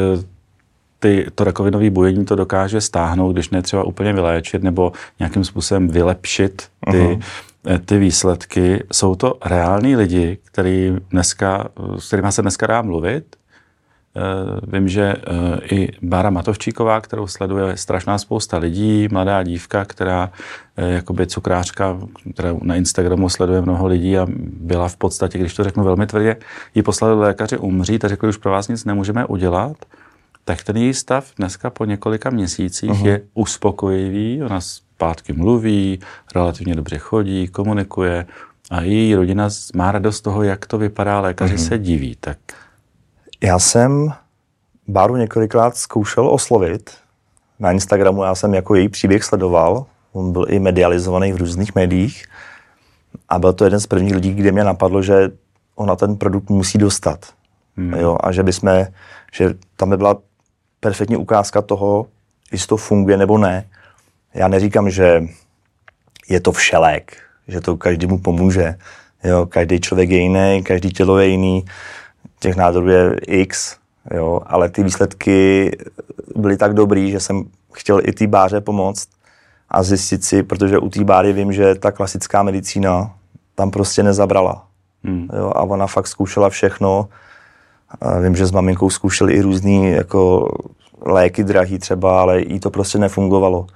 ty, 0.98 1.26
to 1.34 1.44
rakovinové 1.44 1.90
bujení 1.90 2.24
to 2.24 2.36
dokáže 2.36 2.80
stáhnout, 2.80 3.32
když 3.32 3.50
ne 3.50 3.62
třeba 3.62 3.84
úplně 3.84 4.12
vyléčit 4.12 4.62
nebo 4.62 4.92
nějakým 5.18 5.44
způsobem 5.44 5.88
vylepšit 5.88 6.68
ty, 6.90 6.98
uh-huh. 6.98 7.22
ty 7.84 7.98
výsledky. 7.98 8.84
Jsou 8.92 9.14
to 9.14 9.38
reální 9.44 9.96
lidi, 9.96 10.38
který 10.44 10.96
dneska, 11.10 11.68
s 11.98 12.06
kterými 12.06 12.32
se 12.32 12.42
dneska 12.42 12.66
dá 12.66 12.82
mluvit? 12.82 13.37
Eh, 14.16 14.60
vím, 14.72 14.88
že 14.88 15.02
eh, 15.02 15.74
i 15.74 15.92
Bára 16.02 16.30
Matovčíková, 16.30 17.00
kterou 17.00 17.26
sleduje 17.26 17.76
strašná 17.76 18.18
spousta 18.18 18.58
lidí, 18.58 19.08
mladá 19.12 19.42
dívka, 19.42 19.84
která 19.84 20.30
eh, 20.76 20.90
jakoby 20.90 21.26
cukrářka, 21.26 21.98
kterou 22.34 22.60
na 22.62 22.74
Instagramu 22.74 23.28
sleduje 23.28 23.60
mnoho 23.60 23.86
lidí 23.86 24.18
a 24.18 24.26
byla 24.60 24.88
v 24.88 24.96
podstatě, 24.96 25.38
když 25.38 25.54
to 25.54 25.64
řeknu 25.64 25.84
velmi 25.84 26.06
tvrdě, 26.06 26.36
ji 26.74 26.82
poslali 26.82 27.14
lékaři 27.14 27.58
umřít 27.58 28.04
a 28.04 28.08
řekli, 28.08 28.28
už 28.28 28.36
pro 28.36 28.50
vás 28.50 28.68
nic 28.68 28.84
nemůžeme 28.84 29.26
udělat, 29.26 29.76
tak 30.44 30.64
ten 30.64 30.76
její 30.76 30.94
stav 30.94 31.32
dneska 31.36 31.70
po 31.70 31.84
několika 31.84 32.30
měsících 32.30 32.90
uh-huh. 32.90 33.06
je 33.06 33.20
uspokojivý, 33.34 34.42
ona 34.42 34.60
zpátky 34.60 35.32
mluví, 35.32 36.00
relativně 36.34 36.74
dobře 36.74 36.98
chodí, 36.98 37.48
komunikuje 37.48 38.26
a 38.70 38.80
její 38.80 39.14
rodina 39.14 39.48
má 39.74 39.92
radost 39.92 40.16
z 40.16 40.20
toho, 40.20 40.42
jak 40.42 40.66
to 40.66 40.78
vypadá, 40.78 41.20
lékaři 41.20 41.54
uh-huh. 41.54 41.68
se 41.68 41.78
diví. 41.78 42.16
Tak... 42.20 42.38
Já 43.40 43.58
jsem 43.58 44.12
Báru 44.88 45.16
několikrát 45.16 45.76
zkoušel 45.76 46.28
oslovit. 46.28 46.90
Na 47.58 47.72
Instagramu 47.72 48.22
já 48.22 48.34
jsem 48.34 48.54
jako 48.54 48.74
její 48.74 48.88
příběh 48.88 49.24
sledoval, 49.24 49.86
on 50.12 50.32
byl 50.32 50.46
i 50.48 50.58
medializovaný 50.58 51.32
v 51.32 51.36
různých 51.36 51.74
médiích 51.74 52.24
a 53.28 53.38
byl 53.38 53.52
to 53.52 53.64
jeden 53.64 53.80
z 53.80 53.86
prvních 53.86 54.14
lidí, 54.14 54.34
kde 54.34 54.52
mě 54.52 54.64
napadlo, 54.64 55.02
že 55.02 55.30
ona 55.74 55.96
ten 55.96 56.16
produkt 56.16 56.50
musí 56.50 56.78
dostat. 56.78 57.26
Hmm. 57.76 57.92
Jo, 57.94 58.18
a 58.20 58.32
že 58.32 58.42
bychom, 58.42 58.86
že 59.32 59.54
tam 59.76 59.90
by 59.90 59.96
byla 59.96 60.16
perfektní 60.80 61.16
ukázka 61.16 61.62
toho, 61.62 62.06
jestli 62.52 62.66
to 62.66 62.76
funguje 62.76 63.16
nebo 63.16 63.38
ne. 63.38 63.68
Já 64.34 64.48
neříkám, 64.48 64.90
že 64.90 65.22
je 66.28 66.40
to 66.40 66.52
všelék, 66.52 67.16
že 67.48 67.60
to 67.60 67.76
každému 67.76 68.18
pomůže. 68.18 68.74
Jo, 69.24 69.46
každý 69.46 69.80
člověk 69.80 70.10
je 70.10 70.18
jiný, 70.18 70.62
každý 70.64 70.90
tělo 70.90 71.18
je 71.18 71.28
jiný, 71.28 71.64
těch 72.40 72.56
nádorů 72.56 72.88
je 72.88 73.16
x, 73.26 73.76
jo, 74.14 74.40
ale 74.46 74.68
ty 74.68 74.82
výsledky 74.82 75.70
byly 76.36 76.56
tak 76.56 76.74
dobrý, 76.74 77.10
že 77.10 77.20
jsem 77.20 77.44
chtěl 77.72 78.00
i 78.04 78.12
té 78.12 78.26
báře 78.26 78.60
pomoct 78.60 79.08
a 79.70 79.82
zjistit 79.82 80.24
si, 80.24 80.42
protože 80.42 80.78
u 80.78 80.88
té 80.88 81.04
báry 81.04 81.32
vím, 81.32 81.52
že 81.52 81.74
ta 81.74 81.92
klasická 81.92 82.42
medicína 82.42 83.14
tam 83.54 83.70
prostě 83.70 84.02
nezabrala. 84.02 84.64
Hmm. 85.04 85.28
Jo, 85.38 85.52
a 85.54 85.62
ona 85.62 85.86
fakt 85.86 86.06
zkoušela 86.06 86.48
všechno. 86.48 87.08
A 88.00 88.18
vím, 88.18 88.36
že 88.36 88.46
s 88.46 88.52
maminkou 88.52 88.90
zkoušeli 88.90 89.32
i 89.32 89.40
různý 89.40 89.90
jako 89.90 90.52
léky 91.06 91.44
drahý 91.44 91.78
třeba, 91.78 92.20
ale 92.20 92.40
jí 92.40 92.60
to 92.60 92.70
prostě 92.70 92.98
nefungovalo. 92.98 93.66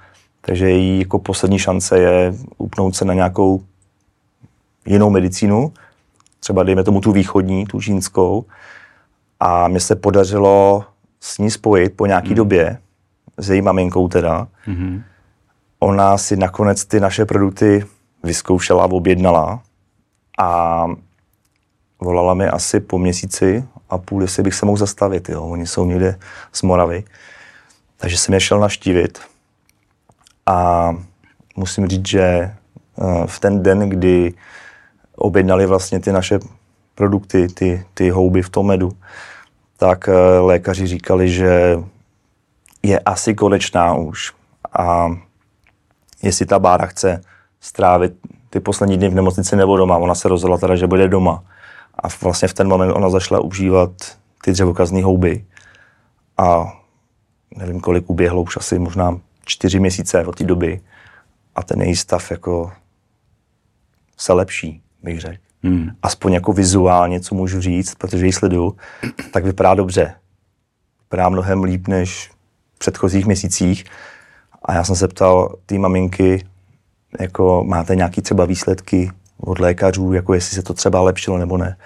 Takže 0.41 0.69
její 0.69 0.99
jako 0.99 1.19
poslední 1.19 1.59
šance 1.59 1.99
je 1.99 2.33
upnout 2.57 2.95
se 2.95 3.05
na 3.05 3.13
nějakou 3.13 3.61
jinou 4.85 5.09
medicínu, 5.09 5.73
třeba 6.43 6.63
dejme 6.63 6.83
tomu 6.83 7.01
tu 7.01 7.11
východní, 7.11 7.65
tu 7.65 7.81
čínskou. 7.81 8.45
A 9.39 9.67
mně 9.67 9.79
se 9.79 9.95
podařilo 9.95 10.85
s 11.19 11.37
ní 11.37 11.51
spojit 11.51 11.93
po 11.95 12.05
nějaký 12.05 12.27
hmm. 12.27 12.35
době, 12.35 12.77
s 13.37 13.49
její 13.49 13.61
maminkou 13.61 14.07
teda. 14.07 14.47
Hmm. 14.65 15.03
Ona 15.79 16.17
si 16.17 16.35
nakonec 16.35 16.85
ty 16.85 16.99
naše 16.99 17.25
produkty 17.25 17.85
vyzkoušela, 18.23 18.91
objednala 18.91 19.61
a 20.39 20.85
volala 21.99 22.33
mi 22.33 22.47
asi 22.47 22.79
po 22.79 22.99
měsíci 22.99 23.63
a 23.89 23.97
půl, 23.97 24.21
jestli 24.21 24.43
bych 24.43 24.53
se 24.53 24.65
mohl 24.65 24.77
zastavit. 24.77 25.29
Jo. 25.29 25.43
Oni 25.43 25.67
jsou 25.67 25.85
někde 25.85 26.19
z 26.51 26.61
Moravy. 26.61 27.03
Takže 27.97 28.17
jsem 28.17 28.33
je 28.33 28.39
šel 28.39 28.59
naštívit. 28.59 29.19
A 30.45 30.89
musím 31.55 31.87
říct, 31.87 32.07
že 32.07 32.21
eh, 32.21 32.53
v 33.25 33.39
ten 33.39 33.63
den, 33.63 33.89
kdy 33.89 34.33
objednali 35.15 35.65
vlastně 35.65 35.99
ty 35.99 36.11
naše 36.11 36.39
produkty, 36.95 37.47
ty, 37.47 37.85
ty 37.93 38.09
houby 38.09 38.41
v 38.41 38.49
tom 38.49 38.67
medu, 38.67 38.91
tak 39.77 40.09
eh, 40.09 40.39
lékaři 40.39 40.87
říkali, 40.87 41.29
že 41.29 41.77
je 42.83 42.99
asi 42.99 43.35
konečná 43.35 43.95
už. 43.95 44.33
A 44.79 45.11
jestli 46.21 46.45
ta 46.45 46.59
bára 46.59 46.85
chce 46.85 47.21
strávit 47.59 48.13
ty 48.49 48.59
poslední 48.59 48.97
dny 48.97 49.09
v 49.09 49.15
nemocnici 49.15 49.55
nebo 49.55 49.77
doma. 49.77 49.97
Ona 49.97 50.15
se 50.15 50.27
rozhodla 50.27 50.57
teda, 50.57 50.75
že 50.75 50.87
bude 50.87 51.07
doma. 51.07 51.43
A 52.03 52.07
vlastně 52.21 52.47
v 52.47 52.53
ten 52.53 52.67
moment 52.67 52.91
ona 52.91 53.09
zašla 53.09 53.39
užívat 53.39 53.91
ty 54.43 54.51
dřevokazní 54.51 55.03
houby. 55.03 55.45
A 56.37 56.73
nevím, 57.57 57.79
kolik 57.79 58.09
uběhlo, 58.09 58.41
už 58.41 58.57
asi 58.57 58.79
možná 58.79 59.19
čtyři 59.45 59.79
měsíce 59.79 60.25
od 60.25 60.35
té 60.35 60.43
doby. 60.43 60.81
A 61.55 61.63
ten 61.63 61.81
její 61.81 61.95
stav 61.95 62.31
jako 62.31 62.71
se 64.17 64.33
lepší, 64.33 64.82
bych 65.03 65.19
řekl. 65.19 65.43
Hmm. 65.63 65.89
Aspoň 66.01 66.33
jako 66.33 66.53
vizuálně, 66.53 67.19
co 67.19 67.35
můžu 67.35 67.61
říct, 67.61 67.95
protože 67.95 68.25
ji 68.25 68.33
sleduju, 68.33 68.75
tak 69.31 69.43
vypadá 69.45 69.73
dobře. 69.73 70.15
Vypadá 71.01 71.29
mnohem 71.29 71.63
líp 71.63 71.87
než 71.87 72.31
v 72.75 72.79
předchozích 72.79 73.25
měsících. 73.25 73.85
A 74.65 74.73
já 74.73 74.83
jsem 74.83 74.95
se 74.95 75.07
ptal 75.07 75.55
té 75.65 75.77
maminky, 75.77 76.45
jako 77.19 77.63
máte 77.67 77.95
nějaký 77.95 78.21
třeba 78.21 78.45
výsledky 78.45 79.11
od 79.37 79.59
lékařů, 79.59 80.13
jako 80.13 80.33
jestli 80.33 80.55
se 80.55 80.63
to 80.63 80.73
třeba 80.73 81.01
lepšilo 81.01 81.37
nebo 81.37 81.57
ne. 81.57 81.77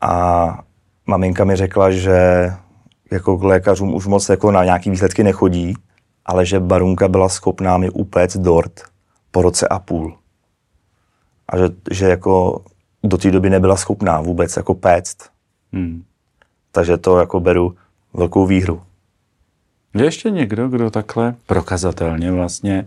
A 0.00 0.58
maminka 1.06 1.44
mi 1.44 1.56
řekla, 1.56 1.90
že 1.90 2.50
jako 3.10 3.36
k 3.36 3.42
lékařům 3.42 3.94
už 3.94 4.06
moc 4.06 4.28
jako 4.28 4.50
na 4.50 4.64
nějaký 4.64 4.90
výsledky 4.90 5.22
nechodí, 5.24 5.74
ale 6.26 6.46
že 6.46 6.60
Barunka 6.60 7.08
byla 7.08 7.28
schopná 7.28 7.76
mi 7.76 7.90
upéct 7.90 8.36
dort 8.36 8.82
po 9.30 9.42
roce 9.42 9.68
a 9.68 9.78
půl. 9.78 10.16
A 11.48 11.58
že, 11.58 11.64
že 11.90 12.06
jako 12.08 12.62
do 13.02 13.16
té 13.18 13.30
doby 13.30 13.50
nebyla 13.50 13.76
schopná 13.76 14.20
vůbec 14.20 14.56
jako 14.56 14.74
péct. 14.74 15.16
Hmm. 15.72 16.02
Takže 16.72 16.96
to 16.96 17.18
jako 17.18 17.40
beru 17.40 17.74
velkou 18.14 18.46
výhru. 18.46 18.82
Je 19.94 20.04
ještě 20.04 20.30
někdo, 20.30 20.68
kdo 20.68 20.90
takhle 20.90 21.34
prokazatelně 21.46 22.32
vlastně 22.32 22.86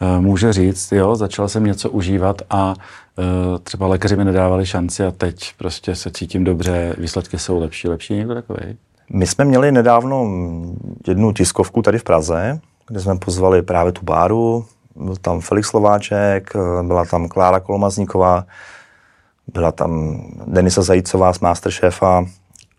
uh, 0.00 0.24
může 0.24 0.52
říct, 0.52 0.92
jo, 0.92 1.16
začal 1.16 1.48
jsem 1.48 1.64
něco 1.64 1.90
užívat 1.90 2.42
a 2.50 2.74
uh, 2.74 3.58
třeba 3.58 3.86
lékaři 3.86 4.16
mi 4.16 4.24
nedávali 4.24 4.66
šanci 4.66 5.04
a 5.04 5.10
teď 5.10 5.52
prostě 5.58 5.94
se 5.94 6.10
cítím 6.10 6.44
dobře, 6.44 6.94
výsledky 6.98 7.38
jsou 7.38 7.60
lepší, 7.60 7.88
lepší 7.88 8.14
někdo 8.14 8.34
takový? 8.34 8.76
My 9.10 9.26
jsme 9.26 9.44
měli 9.44 9.72
nedávno 9.72 10.26
jednu 11.08 11.32
tiskovku 11.32 11.82
tady 11.82 11.98
v 11.98 12.04
Praze, 12.04 12.60
kde 12.88 13.00
jsme 13.00 13.18
pozvali 13.18 13.62
právě 13.62 13.92
tu 13.92 14.04
báru, 14.04 14.66
byl 14.96 15.16
tam 15.16 15.40
Felix 15.40 15.68
Slováček, 15.68 16.52
eh, 16.56 16.82
byla 16.82 17.04
tam 17.04 17.28
Klára 17.28 17.60
Kolomazníková, 17.60 18.46
byla 19.52 19.72
tam 19.72 20.22
Denisa 20.46 20.82
Zajícová 20.82 21.32
z 21.32 21.40
Masterchefa 21.40 22.24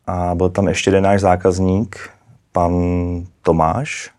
a 0.08 0.36
byl 0.36 0.50
tam 0.50 0.68
ještě 0.68 0.89
jeden 0.89 1.04
náš 1.04 1.22
zákazník, 1.22 2.10
pan 2.51 2.74
Tomáš, 3.42 4.12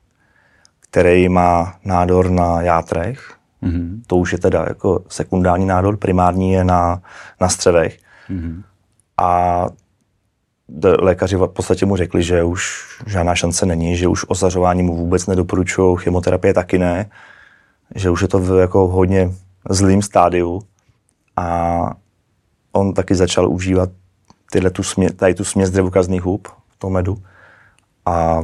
který 0.81 1.29
má 1.29 1.75
nádor 1.85 2.31
na 2.31 2.63
játrech. 2.63 3.35
Mm-hmm. 3.63 4.01
To 4.07 4.17
už 4.17 4.33
je 4.33 4.39
teda 4.39 4.65
jako 4.69 5.03
sekundární 5.09 5.67
nádor, 5.67 5.97
primární 5.97 6.53
je 6.53 6.65
na, 6.65 7.03
na 7.41 7.49
střevech. 7.49 7.99
Mm-hmm. 8.31 8.63
A 9.19 9.67
lékaři 10.99 11.37
v 11.37 11.47
podstatě 11.47 11.87
mu 11.87 11.97
řekli, 11.97 12.23
že 12.23 12.43
už 12.43 12.85
žádná 13.07 13.35
šance 13.35 13.67
není, 13.67 13.97
že 13.97 14.09
už 14.09 14.25
osařování 14.29 14.83
mu 14.83 14.97
vůbec 14.97 15.27
nedoporučují, 15.27 15.97
chemoterapie 15.97 16.55
taky 16.55 16.79
ne, 16.79 17.11
že 17.95 18.11
už 18.11 18.23
je 18.23 18.29
to 18.29 18.39
v 18.39 18.61
jako 18.61 18.89
hodně 18.89 19.35
zlým 19.71 20.03
stádiu 20.03 20.63
a 21.37 21.91
on 22.73 22.95
taky 22.95 23.15
začal 23.15 23.51
užívat 23.51 23.91
tyhle 24.51 24.71
tu 24.71 24.83
smě, 24.83 25.13
tady 25.13 25.35
tu 25.35 25.45
směs 25.45 25.71
dřevokazných 25.71 26.23
hub 26.23 26.49
v 26.69 26.77
tom 26.79 26.93
medu 26.93 27.23
a 28.07 28.43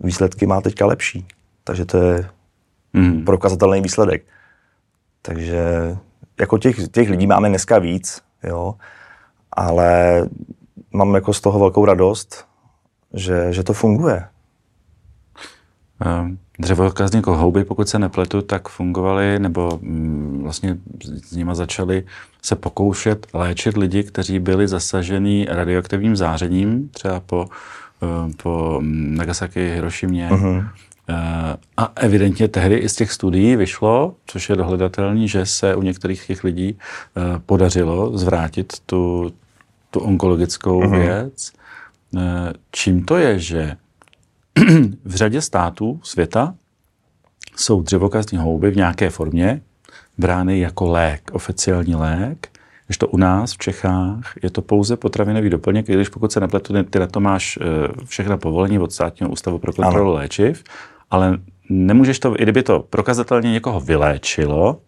výsledky 0.00 0.46
má 0.46 0.60
teďka 0.60 0.86
lepší. 0.86 1.26
Takže 1.64 1.84
to 1.84 1.96
je 1.98 2.30
mm. 2.92 3.24
prokazatelný 3.24 3.80
výsledek. 3.80 4.24
Takže 5.22 5.64
jako 6.40 6.58
těch, 6.58 6.88
těch 6.88 7.10
lidí 7.10 7.26
máme 7.26 7.48
dneska 7.48 7.78
víc, 7.78 8.22
jo, 8.42 8.74
ale 9.52 10.22
mám 10.92 11.14
jako 11.14 11.32
z 11.32 11.40
toho 11.40 11.58
velkou 11.58 11.84
radost, 11.84 12.46
že, 13.14 13.52
že 13.52 13.62
to 13.62 13.72
funguje. 13.72 14.24
Ehm, 16.00 16.38
dřevokazní 16.58 17.22
houby, 17.26 17.64
pokud 17.64 17.88
se 17.88 17.98
nepletu, 17.98 18.42
tak 18.42 18.68
fungovaly, 18.68 19.38
nebo 19.38 19.78
mm, 19.82 20.40
vlastně 20.42 20.76
s 21.24 21.32
nimi 21.32 21.50
začali 21.54 22.04
se 22.42 22.56
pokoušet 22.56 23.26
léčit 23.32 23.76
lidi, 23.76 24.04
kteří 24.04 24.38
byli 24.38 24.68
zasaženi 24.68 25.46
radioaktivním 25.50 26.16
zářením, 26.16 26.88
třeba 26.88 27.20
po 27.20 27.46
Eh, 28.04 28.32
po 28.42 28.80
Nagasaki, 28.90 29.70
Hirošimě. 29.70 30.28
Uh-huh. 30.30 30.68
A 31.76 31.92
evidentně 31.96 32.48
tehdy 32.48 32.76
i 32.76 32.88
z 32.88 32.94
těch 32.94 33.12
studií 33.12 33.56
vyšlo, 33.56 34.14
což 34.26 34.50
je 34.50 34.56
dohledatelný, 34.56 35.28
že 35.28 35.46
se 35.46 35.74
u 35.74 35.82
některých 35.82 36.26
těch 36.26 36.44
lidí 36.44 36.78
eh, 36.78 37.20
podařilo 37.46 38.18
zvrátit 38.18 38.72
tu, 38.86 39.32
tu 39.90 40.00
onkologickou 40.00 40.80
uh-huh. 40.80 41.00
věc. 41.00 41.52
Čím 42.70 43.04
to 43.04 43.16
je, 43.16 43.38
že 43.38 43.76
v 45.04 45.14
řadě 45.14 45.40
států 45.40 46.00
světa 46.02 46.54
jsou 47.56 47.82
dřevokazní 47.82 48.38
houby 48.38 48.70
v 48.70 48.76
nějaké 48.76 49.10
formě 49.10 49.60
brány 50.18 50.60
jako 50.60 50.86
lék, 50.86 51.30
oficiální 51.32 51.94
lék, 51.94 52.48
když 52.86 52.98
to 52.98 53.08
u 53.08 53.16
nás 53.16 53.52
v 53.52 53.58
Čechách 53.58 54.34
je 54.42 54.50
to 54.50 54.62
pouze 54.62 54.96
potravinový 54.96 55.50
doplněk, 55.50 55.88
i 55.88 55.94
když 55.94 56.08
pokud 56.08 56.32
se 56.32 56.40
nepletu, 56.40 56.82
ty 56.82 56.98
na 56.98 57.06
to 57.06 57.20
máš 57.20 57.58
eh, 57.60 57.64
všechna 58.04 58.36
povolení 58.36 58.78
od 58.78 58.92
státního 58.92 59.30
ústavu 59.30 59.58
pro 59.58 59.72
kontrolu 59.72 60.12
léčiv, 60.12 60.64
ale 61.10 61.38
nemůžeš 61.68 62.18
to, 62.18 62.40
i 62.40 62.42
kdyby 62.42 62.62
to 62.62 62.80
prokazatelně 62.80 63.52
někoho 63.52 63.80
vyléčilo, 63.80 64.80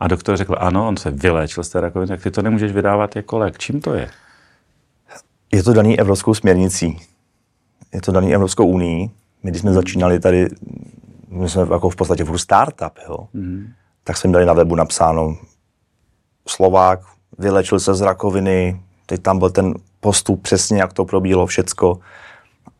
a 0.00 0.08
doktor 0.08 0.36
řekl, 0.36 0.56
ano, 0.58 0.88
on 0.88 0.96
se 0.96 1.10
vyléčil 1.10 1.64
z 1.64 1.68
té 1.68 1.80
rakoviny, 1.80 2.08
tak 2.08 2.22
ty 2.22 2.30
to 2.30 2.42
nemůžeš 2.42 2.72
vydávat 2.72 3.16
jako 3.16 3.38
lék. 3.38 3.58
Čím 3.58 3.80
to 3.80 3.94
je? 3.94 4.10
Je 5.52 5.62
to 5.62 5.72
daný 5.72 6.00
evropskou 6.00 6.34
směrnicí. 6.34 6.98
Je 7.94 8.00
to 8.00 8.12
daný 8.12 8.34
Evropskou 8.34 8.66
unii. 8.66 9.10
My, 9.42 9.50
když 9.50 9.60
jsme 9.60 9.72
začínali 9.72 10.20
tady, 10.20 10.48
my 11.28 11.48
jsme 11.48 11.62
jako 11.72 11.90
v 11.90 11.96
podstatě 11.96 12.24
furt 12.24 12.38
startup, 12.38 12.92
jo, 13.08 13.18
mm. 13.32 13.66
tak 14.04 14.16
jsme 14.16 14.32
dali 14.32 14.46
na 14.46 14.52
webu 14.52 14.74
napsáno 14.74 15.36
Slovák, 16.48 17.00
vylečil 17.38 17.80
se 17.80 17.94
z 17.94 18.00
rakoviny, 18.00 18.80
teď 19.06 19.22
tam 19.22 19.38
byl 19.38 19.50
ten 19.50 19.74
postup 20.00 20.42
přesně, 20.42 20.80
jak 20.80 20.92
to 20.92 21.04
probíhalo 21.04 21.46
všecko. 21.46 21.98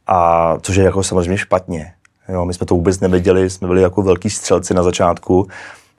A 0.07 0.59
což 0.61 0.77
je 0.77 0.85
jako 0.85 1.03
samozřejmě 1.03 1.39
špatně. 1.39 1.93
Jo, 2.29 2.45
my 2.45 2.55
jsme 2.55 2.67
to 2.67 2.75
vůbec 2.75 3.01
nevěděli, 3.01 3.51
jsme 3.51 3.69
byli 3.69 3.83
jako 3.83 4.03
velký 4.03 4.31
střelci 4.31 4.75
na 4.75 4.83
začátku. 4.83 5.49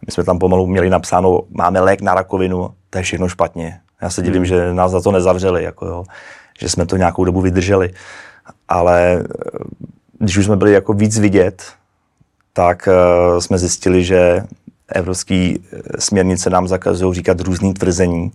My 0.05 0.11
jsme 0.11 0.23
tam 0.23 0.39
pomalu 0.39 0.67
měli 0.67 0.89
napsáno, 0.89 1.41
máme 1.49 1.79
lék 1.79 2.01
na 2.01 2.15
rakovinu, 2.15 2.69
to 2.89 2.97
je 2.97 3.03
všechno 3.03 3.29
špatně. 3.29 3.79
Já 4.01 4.09
se 4.09 4.21
divím, 4.21 4.41
hmm. 4.41 4.45
že 4.45 4.73
nás 4.73 4.91
za 4.91 5.01
to 5.01 5.11
nezavřeli, 5.11 5.63
jako 5.63 5.85
jo, 5.85 6.03
že 6.59 6.69
jsme 6.69 6.85
to 6.85 6.97
nějakou 6.97 7.25
dobu 7.25 7.41
vydrželi. 7.41 7.93
Ale 8.67 9.19
eh, 9.19 9.59
když 10.19 10.37
už 10.37 10.45
jsme 10.45 10.55
byli 10.55 10.71
jako 10.71 10.93
víc 10.93 11.19
vidět, 11.19 11.63
tak 12.53 12.87
uh, 12.87 13.39
jsme 13.39 13.57
zjistili, 13.57 14.03
že 14.03 14.43
evropské 14.87 15.53
eh, 15.55 15.81
směrnice 15.99 16.49
nám 16.49 16.67
zakazují 16.67 17.13
říkat 17.13 17.41
různý 17.41 17.73
tvrzení. 17.73 18.31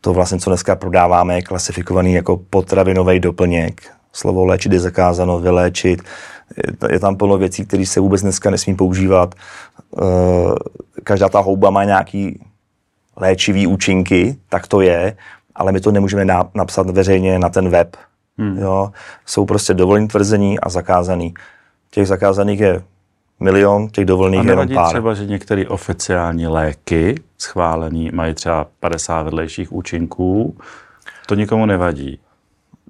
To 0.00 0.12
vlastně, 0.12 0.38
co 0.38 0.50
dneska 0.50 0.76
prodáváme, 0.76 1.34
je 1.34 1.42
klasifikovaný 1.42 2.12
jako 2.12 2.36
potravinový 2.50 3.20
doplněk. 3.20 3.82
Slovo 4.12 4.44
léčit 4.44 4.72
je 4.72 4.80
zakázáno, 4.80 5.38
vyléčit. 5.38 6.02
Je 6.88 7.00
tam 7.00 7.16
plno 7.16 7.38
věcí, 7.38 7.66
které 7.66 7.86
se 7.86 8.00
vůbec 8.00 8.22
dneska 8.22 8.50
nesmí 8.50 8.74
používat. 8.74 9.34
Každá 11.04 11.28
ta 11.28 11.40
houba 11.40 11.70
má 11.70 11.84
nějaký 11.84 12.40
léčivý 13.16 13.66
účinky, 13.66 14.36
tak 14.48 14.66
to 14.66 14.80
je, 14.80 15.16
ale 15.54 15.72
my 15.72 15.80
to 15.80 15.92
nemůžeme 15.92 16.26
napsat 16.54 16.90
veřejně 16.90 17.38
na 17.38 17.48
ten 17.48 17.68
web. 17.68 17.96
Hmm. 18.40 18.58
Jo? 18.58 18.90
Jsou 19.26 19.44
prostě 19.44 19.74
dovolený 19.74 20.08
tvrzení 20.08 20.60
a 20.60 20.68
zakázaný. 20.68 21.34
Těch 21.90 22.06
zakázaných 22.06 22.60
je 22.60 22.82
milion, 23.40 23.88
těch 23.88 24.04
dovolených 24.04 24.44
je 24.44 24.52
jenom 24.52 24.68
pár. 24.68 24.88
třeba, 24.88 25.14
že 25.14 25.26
některé 25.26 25.66
oficiální 25.68 26.46
léky 26.46 27.14
schválený 27.38 28.10
mají 28.14 28.34
třeba 28.34 28.66
50 28.80 29.22
vedlejších 29.22 29.72
účinků, 29.72 30.56
to 31.26 31.34
nikomu 31.34 31.66
nevadí. 31.66 32.18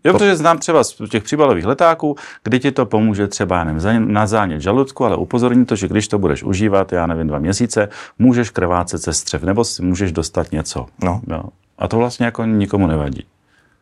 Jo, 0.04 0.12
to... 0.12 0.18
protože 0.18 0.36
znám 0.36 0.58
třeba 0.58 0.84
z 0.84 0.94
těch 1.10 1.22
příbalových 1.22 1.64
letáků, 1.64 2.16
kdy 2.44 2.60
ti 2.60 2.72
to 2.72 2.86
pomůže 2.86 3.28
třeba 3.28 3.64
nevím, 3.64 4.12
na 4.12 4.26
zánět 4.26 4.60
žaludku, 4.60 5.04
ale 5.04 5.16
upozorní 5.16 5.66
to, 5.66 5.76
že 5.76 5.88
když 5.88 6.08
to 6.08 6.18
budeš 6.18 6.42
užívat, 6.42 6.92
já 6.92 7.06
nevím, 7.06 7.26
dva 7.26 7.38
měsíce, 7.38 7.88
můžeš 8.18 8.50
krvácet 8.50 9.00
ze 9.00 9.12
střev, 9.12 9.42
nebo 9.42 9.64
si 9.64 9.82
můžeš 9.82 10.12
dostat 10.12 10.52
něco. 10.52 10.86
No. 11.02 11.20
Jo. 11.28 11.42
A 11.78 11.88
to 11.88 11.96
vlastně 11.96 12.26
jako 12.26 12.44
nikomu 12.44 12.86
nevadí. 12.86 13.26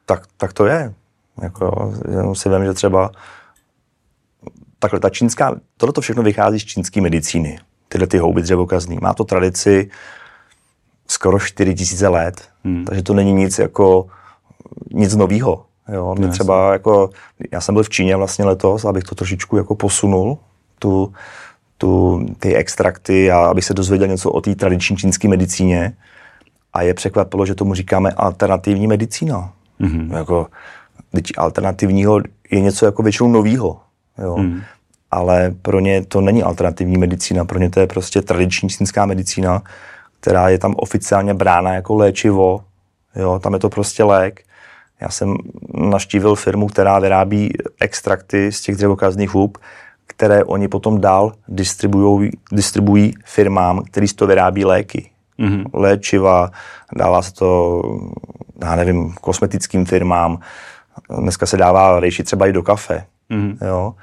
Tak, 0.06 0.22
tak 0.36 0.52
to 0.52 0.66
je. 0.66 0.94
Jako, 1.42 1.94
jenom 2.10 2.34
si 2.34 2.48
vím, 2.48 2.64
že 2.64 2.74
třeba 2.74 3.10
takhle 4.78 5.00
ta 5.00 5.10
čínská, 5.10 5.56
tohle 5.76 5.92
to 5.92 6.00
všechno 6.00 6.22
vychází 6.22 6.60
z 6.60 6.64
čínské 6.64 7.00
medicíny. 7.00 7.58
Tyhle 7.88 8.06
ty 8.06 8.18
houby 8.18 8.42
dřevokazný. 8.42 8.98
Má 9.02 9.14
to 9.14 9.24
tradici 9.24 9.90
skoro 11.08 11.38
4000 11.38 12.08
let, 12.08 12.48
hmm. 12.64 12.84
takže 12.84 13.02
to 13.02 13.14
není 13.14 13.32
nic 13.32 13.58
jako 13.58 14.06
nic 14.90 15.16
novýho. 15.16 15.64
Jo, 15.92 16.14
mě 16.18 16.28
třeba 16.28 16.72
jako, 16.72 17.10
já 17.52 17.60
jsem 17.60 17.74
byl 17.74 17.82
v 17.82 17.90
Číně 17.90 18.16
vlastně 18.16 18.44
letos, 18.44 18.84
abych 18.84 19.04
to 19.04 19.14
trošičku 19.14 19.56
jako 19.56 19.74
posunul, 19.74 20.38
tu, 20.78 21.12
tu, 21.78 22.20
ty 22.38 22.54
extrakty 22.54 23.30
a 23.30 23.38
abych 23.38 23.64
se 23.64 23.74
dozvěděl 23.74 24.08
něco 24.08 24.30
o 24.30 24.40
té 24.40 24.54
tradiční 24.54 24.96
čínské 24.96 25.28
medicíně. 25.28 25.96
A 26.72 26.82
je 26.82 26.94
překvapilo, 26.94 27.46
že 27.46 27.54
tomu 27.54 27.74
říkáme 27.74 28.10
alternativní 28.10 28.86
medicína. 28.86 29.52
Mm-hmm. 29.80 30.16
Jako, 30.16 30.46
teď 31.12 31.26
alternativního 31.36 32.20
je 32.50 32.60
něco 32.60 32.86
jako 32.86 33.02
většinou 33.02 33.28
novýho. 33.28 33.80
Jo. 34.18 34.36
Mm. 34.36 34.60
Ale 35.10 35.54
pro 35.62 35.80
ně 35.80 36.04
to 36.04 36.20
není 36.20 36.42
alternativní 36.42 36.98
medicína, 36.98 37.44
pro 37.44 37.58
ně 37.58 37.70
to 37.70 37.80
je 37.80 37.86
prostě 37.86 38.22
tradiční 38.22 38.68
čínská 38.68 39.06
medicína, 39.06 39.62
která 40.20 40.48
je 40.48 40.58
tam 40.58 40.74
oficiálně 40.76 41.34
brána 41.34 41.74
jako 41.74 41.94
léčivo. 41.94 42.64
Jo, 43.16 43.38
tam 43.38 43.54
je 43.54 43.58
to 43.58 43.68
prostě 43.68 44.04
lék 44.04 44.42
já 45.00 45.08
jsem 45.08 45.36
naštívil 45.74 46.34
firmu, 46.34 46.66
která 46.66 46.98
vyrábí 46.98 47.52
extrakty 47.80 48.52
z 48.52 48.60
těch 48.60 48.76
dřevokazných 48.76 49.30
hub, 49.30 49.58
které 50.06 50.44
oni 50.44 50.68
potom 50.68 51.00
dál 51.00 51.32
distribuují, 51.48 52.30
distribuují 52.52 53.14
firmám, 53.24 53.82
který 53.82 54.08
z 54.08 54.14
toho 54.14 54.28
vyrábí 54.28 54.64
léky. 54.64 55.10
Mm-hmm. 55.38 55.64
Léčiva, 55.72 56.50
dává 56.96 57.22
se 57.22 57.32
to, 57.32 57.82
já 58.62 58.76
nevím, 58.76 59.12
kosmetickým 59.12 59.84
firmám. 59.84 60.40
Dneska 61.18 61.46
se 61.46 61.56
dává 61.56 62.00
rejši 62.00 62.24
třeba 62.24 62.46
i 62.46 62.52
do 62.52 62.62
kafe. 62.62 63.04
Mm-hmm. 63.30 63.66
Jo? 63.66 63.94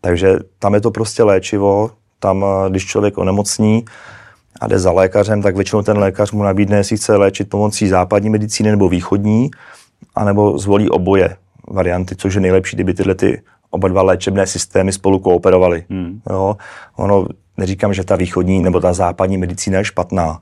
Takže 0.00 0.38
tam 0.58 0.74
je 0.74 0.80
to 0.80 0.90
prostě 0.90 1.22
léčivo. 1.22 1.90
Tam, 2.18 2.44
když 2.68 2.86
člověk 2.86 3.18
onemocní 3.18 3.84
a 4.60 4.66
jde 4.66 4.78
za 4.78 4.92
lékařem, 4.92 5.42
tak 5.42 5.56
většinou 5.56 5.82
ten 5.82 5.98
lékař 5.98 6.32
mu 6.32 6.42
nabídne, 6.42 6.76
jestli 6.76 6.96
chce 6.96 7.16
léčit 7.16 7.50
pomocí 7.50 7.88
západní 7.88 8.30
medicíny 8.30 8.70
nebo 8.70 8.88
východní 8.88 9.50
anebo 10.14 10.58
zvolí 10.58 10.90
oboje 10.90 11.36
varianty, 11.68 12.16
což 12.16 12.34
je 12.34 12.40
nejlepší, 12.40 12.76
kdyby 12.76 12.94
tyhle 12.94 13.14
ty 13.14 13.42
oba 13.70 13.88
dva 13.88 14.02
léčebné 14.02 14.46
systémy 14.46 14.92
spolu 14.92 15.18
kooperovaly. 15.18 15.84
Jo? 16.30 16.56
Ono, 16.96 17.26
neříkám, 17.56 17.94
že 17.94 18.04
ta 18.04 18.16
východní 18.16 18.62
nebo 18.62 18.80
ta 18.80 18.92
západní 18.92 19.38
medicína 19.38 19.78
je 19.78 19.84
špatná. 19.84 20.40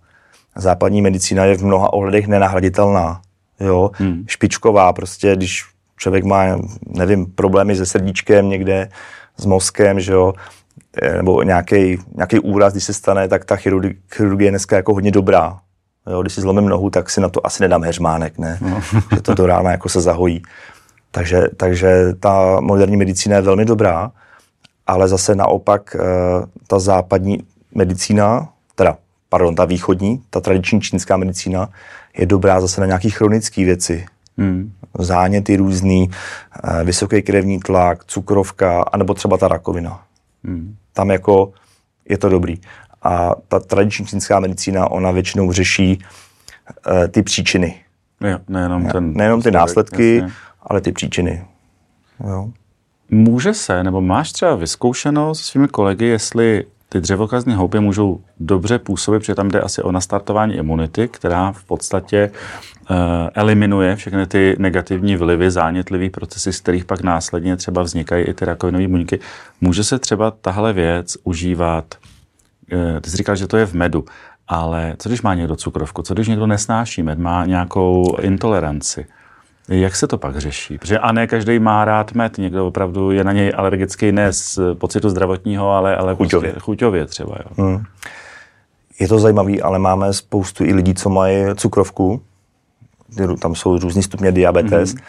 Západní 0.56 1.02
medicína 1.02 1.44
je 1.44 1.56
v 1.56 1.64
mnoha 1.64 1.92
ohledech 1.92 2.26
nenahraditelná. 2.26 3.20
Jo? 3.60 3.90
Hmm. 3.94 4.24
Špičková, 4.26 4.92
prostě 4.92 5.36
když 5.36 5.64
člověk 6.02 6.24
má, 6.24 6.44
nevím, 6.86 7.26
problémy 7.26 7.76
se 7.76 7.86
srdíčkem 7.86 8.48
někde, 8.48 8.88
s 9.38 9.46
mozkem, 9.46 10.00
že 10.00 10.12
jo, 10.12 10.32
eh, 11.02 11.16
nebo 11.16 11.42
nějaký, 11.42 11.98
nějaký 12.14 12.38
úraz, 12.38 12.72
když 12.72 12.84
se 12.84 12.92
stane, 12.92 13.28
tak 13.28 13.44
ta 13.44 13.56
chirurgie, 13.56 13.94
chirurgie 14.14 14.46
je 14.46 14.52
dneska 14.52 14.76
jako 14.76 14.94
hodně 14.94 15.10
dobrá. 15.10 15.58
Jo, 16.10 16.22
když 16.22 16.32
si 16.32 16.40
zlomím 16.40 16.68
nohu, 16.68 16.90
tak 16.90 17.10
si 17.10 17.20
na 17.20 17.28
to 17.28 17.46
asi 17.46 17.62
nedám 17.62 17.84
heřmánek, 17.84 18.38
ne? 18.38 18.58
No. 18.60 18.80
že 19.14 19.22
to 19.22 19.34
do 19.34 19.46
rána 19.46 19.70
jako 19.70 19.88
se 19.88 20.00
zahojí. 20.00 20.42
Takže, 21.10 21.42
takže 21.56 22.12
ta 22.20 22.60
moderní 22.60 22.96
medicína 22.96 23.36
je 23.36 23.42
velmi 23.42 23.64
dobrá, 23.64 24.10
ale 24.86 25.08
zase 25.08 25.34
naopak 25.34 25.96
eh, 25.96 26.02
ta 26.66 26.78
západní 26.78 27.38
medicína, 27.74 28.48
teda, 28.74 28.96
pardon, 29.28 29.54
ta 29.54 29.64
východní, 29.64 30.22
ta 30.30 30.40
tradiční 30.40 30.80
čínská 30.80 31.16
medicína 31.16 31.68
je 32.18 32.26
dobrá 32.26 32.60
zase 32.60 32.80
na 32.80 32.86
nějaké 32.86 33.10
chronické 33.10 33.64
věci. 33.64 34.06
Hmm. 34.38 34.72
Záněty 34.98 35.56
různý, 35.56 36.10
eh, 36.64 36.84
vysoký 36.84 37.22
krevní 37.22 37.60
tlak, 37.60 38.04
cukrovka, 38.04 38.82
anebo 38.82 39.14
třeba 39.14 39.36
ta 39.36 39.48
rakovina. 39.48 40.02
Hmm. 40.44 40.76
Tam 40.92 41.10
jako 41.10 41.52
je 42.08 42.18
to 42.18 42.28
dobrý. 42.28 42.60
A 43.02 43.30
ta 43.48 43.60
tradiční 43.60 44.06
čínská 44.06 44.40
medicína, 44.40 44.90
ona 44.90 45.10
většinou 45.10 45.52
řeší 45.52 45.98
uh, 46.86 47.08
ty 47.08 47.22
příčiny. 47.22 47.80
Jo, 48.20 48.38
nejenom, 48.48 48.86
ten 48.86 49.14
nejenom 49.14 49.42
ty 49.42 49.50
následky, 49.50 50.16
jasně. 50.16 50.32
ale 50.62 50.80
ty 50.80 50.92
příčiny. 50.92 51.44
Jo. 52.28 52.50
Může 53.10 53.54
se, 53.54 53.82
nebo 53.82 54.00
máš 54.00 54.32
třeba 54.32 54.54
vyzkoušeno 54.54 55.34
se 55.34 55.44
svými 55.44 55.68
kolegy, 55.68 56.04
jestli 56.04 56.64
ty 56.92 57.00
dřevokazní 57.00 57.54
houby 57.54 57.80
můžou 57.80 58.20
dobře 58.40 58.78
působit, 58.78 59.18
protože 59.18 59.34
tam 59.34 59.48
jde 59.48 59.60
asi 59.60 59.82
o 59.82 59.92
nastartování 59.92 60.54
imunity, 60.54 61.08
která 61.08 61.52
v 61.52 61.64
podstatě 61.64 62.30
uh, 62.90 62.96
eliminuje 63.34 63.96
všechny 63.96 64.26
ty 64.26 64.56
negativní 64.58 65.16
vlivy, 65.16 65.50
zánětlivý 65.50 66.10
procesy, 66.10 66.52
z 66.52 66.60
kterých 66.60 66.84
pak 66.84 67.00
následně 67.00 67.56
třeba 67.56 67.82
vznikají 67.82 68.24
i 68.24 68.34
ty 68.34 68.44
rakovinové 68.44 68.88
buňky. 68.88 69.20
Může 69.60 69.84
se 69.84 69.98
třeba 69.98 70.30
tahle 70.30 70.72
věc 70.72 71.16
užívat 71.24 71.94
Eh, 72.72 73.00
ty 73.00 73.10
jsi 73.10 73.16
říkal, 73.16 73.36
že 73.36 73.46
to 73.46 73.56
je 73.56 73.66
v 73.66 73.74
medu, 73.74 74.04
ale 74.48 74.94
co 74.98 75.08
když 75.08 75.22
má 75.22 75.34
někdo 75.34 75.56
cukrovku, 75.56 76.02
co 76.02 76.14
když 76.14 76.28
někdo 76.28 76.46
nesnáší 76.46 77.02
med, 77.02 77.18
má 77.18 77.46
nějakou 77.46 78.16
intoleranci? 78.20 79.06
Jak 79.80 79.96
se 79.96 80.06
to 80.06 80.18
pak 80.18 80.38
řeší? 80.38 80.78
Protože 80.78 80.98
a 80.98 81.12
ne 81.12 81.26
každý 81.26 81.58
má 81.58 81.84
rád 81.84 82.12
med, 82.12 82.38
někdo 82.38 82.66
opravdu 82.66 83.10
je 83.10 83.24
na 83.24 83.32
něj 83.32 83.52
alergický 83.56 84.12
ne 84.12 84.32
z 84.32 84.58
pocitu 84.74 85.10
zdravotního, 85.10 85.70
ale, 85.70 85.96
ale 85.96 86.14
chuťově. 86.14 86.50
Prostě 86.50 86.64
chuťově 86.64 87.06
třeba. 87.06 87.36
Jo. 87.38 87.64
Hmm. 87.64 87.84
Je 89.00 89.08
to 89.08 89.18
zajímavé, 89.18 89.60
ale 89.62 89.78
máme 89.78 90.12
spoustu 90.12 90.64
i 90.64 90.74
lidí, 90.74 90.94
co 90.94 91.10
mají 91.10 91.44
cukrovku, 91.54 92.22
tam 93.40 93.54
jsou 93.54 93.78
různý 93.78 94.02
stupně 94.02 94.32
diabetes 94.32 94.90
hmm. 94.90 95.00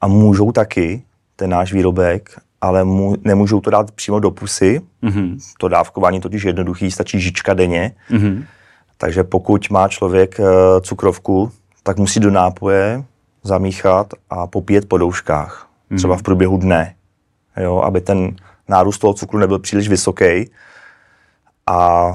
a 0.00 0.06
můžou 0.06 0.52
taky 0.52 1.02
ten 1.36 1.50
náš 1.50 1.72
výrobek 1.72 2.30
ale 2.64 2.84
mu, 2.84 3.16
nemůžou 3.24 3.60
to 3.60 3.70
dát 3.70 3.90
přímo 3.90 4.20
do 4.20 4.30
pusy. 4.30 4.80
Mm-hmm. 5.02 5.38
To 5.58 5.68
dávkování 5.68 6.20
totiž 6.20 6.42
je 6.42 6.48
jednoduchý, 6.48 6.90
stačí 6.90 7.20
žička 7.20 7.54
denně. 7.54 7.92
Mm-hmm. 8.10 8.44
Takže 8.98 9.24
pokud 9.24 9.70
má 9.70 9.88
člověk 9.88 10.38
uh, 10.38 10.46
cukrovku, 10.80 11.52
tak 11.82 11.96
musí 11.96 12.20
do 12.20 12.30
nápoje 12.30 13.04
zamíchat 13.44 14.14
a 14.30 14.46
popíjet 14.46 14.88
po 14.88 14.98
douškách. 14.98 15.68
Mm-hmm. 15.90 15.96
Třeba 15.96 16.16
v 16.16 16.22
průběhu 16.22 16.56
dne. 16.58 16.94
Jo, 17.56 17.78
aby 17.78 18.00
ten 18.00 18.36
nárůst 18.68 18.98
toho 18.98 19.14
cukru 19.14 19.38
nebyl 19.38 19.58
příliš 19.58 19.88
vysoký. 19.88 20.50
A 21.66 22.10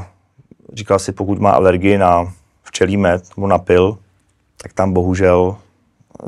říkal 0.73 0.99
si, 0.99 1.11
pokud 1.11 1.39
má 1.39 1.51
alergii 1.51 1.97
na 1.97 2.33
včelí 2.63 2.97
med 2.97 3.23
nebo 3.37 3.47
na 3.47 3.57
pil, 3.57 3.97
tak 4.61 4.73
tam 4.73 4.93
bohužel 4.93 5.57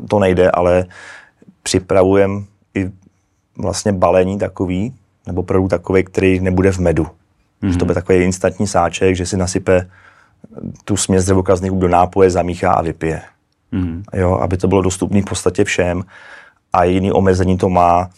to 0.08 0.18
nejde, 0.18 0.50
ale 0.50 0.86
připravujeme 1.62 2.42
i 2.74 2.90
vlastně 3.58 3.92
balení 3.92 4.38
takový, 4.38 4.94
nebo 5.26 5.42
produkt 5.42 5.70
takový, 5.70 6.04
který 6.04 6.40
nebude 6.40 6.72
v 6.72 6.78
medu. 6.78 7.04
Mm-hmm. 7.04 7.68
Že 7.68 7.78
to 7.78 7.84
bude 7.84 7.94
takový 7.94 8.18
instantní 8.18 8.66
sáček, 8.66 9.16
že 9.16 9.26
si 9.26 9.36
nasype 9.36 9.90
tu 10.84 10.96
směs 10.96 11.24
dřevokazných 11.24 11.72
do 11.72 11.88
nápoje, 11.88 12.30
zamíchá 12.30 12.72
a 12.72 12.82
vypije. 12.82 13.22
Mm-hmm. 13.72 14.02
Jo, 14.12 14.34
aby 14.34 14.56
to 14.56 14.68
bylo 14.68 14.82
dostupné 14.82 15.22
v 15.22 15.24
podstatě 15.24 15.64
všem. 15.64 16.02
A 16.72 16.84
jiný 16.84 17.12
omezení 17.12 17.58
to 17.58 17.68
má 17.68 18.10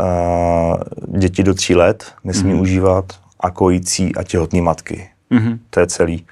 uh, 0.00 1.18
děti 1.18 1.42
do 1.42 1.54
tří 1.54 1.74
let, 1.74 2.12
nesmí 2.24 2.52
mm-hmm. 2.52 2.60
užívat 2.60 3.04
a 3.40 3.50
kojící 3.50 4.16
a 4.16 4.22
těhotné 4.22 4.62
matky. 4.62 5.08
Mm-hmm. 5.30 5.58
To 5.70 5.80
je 5.80 5.86
celý. 5.86 6.26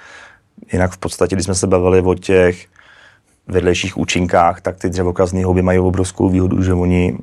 Jinak 0.73 0.93
v 0.93 0.99
podstatě, 0.99 1.37
když 1.37 1.45
jsme 1.45 1.55
se 1.55 1.67
bavili 1.67 2.03
o 2.03 2.15
těch 2.15 2.67
vedlejších 3.47 3.97
účinkách, 3.97 4.61
tak 4.61 4.77
ty 4.77 4.91
dřevokazné 4.91 5.45
houby 5.45 5.63
mají 5.63 5.79
obrovskou 5.79 6.29
výhodu, 6.29 6.63
že 6.63 6.73
oni 6.75 7.19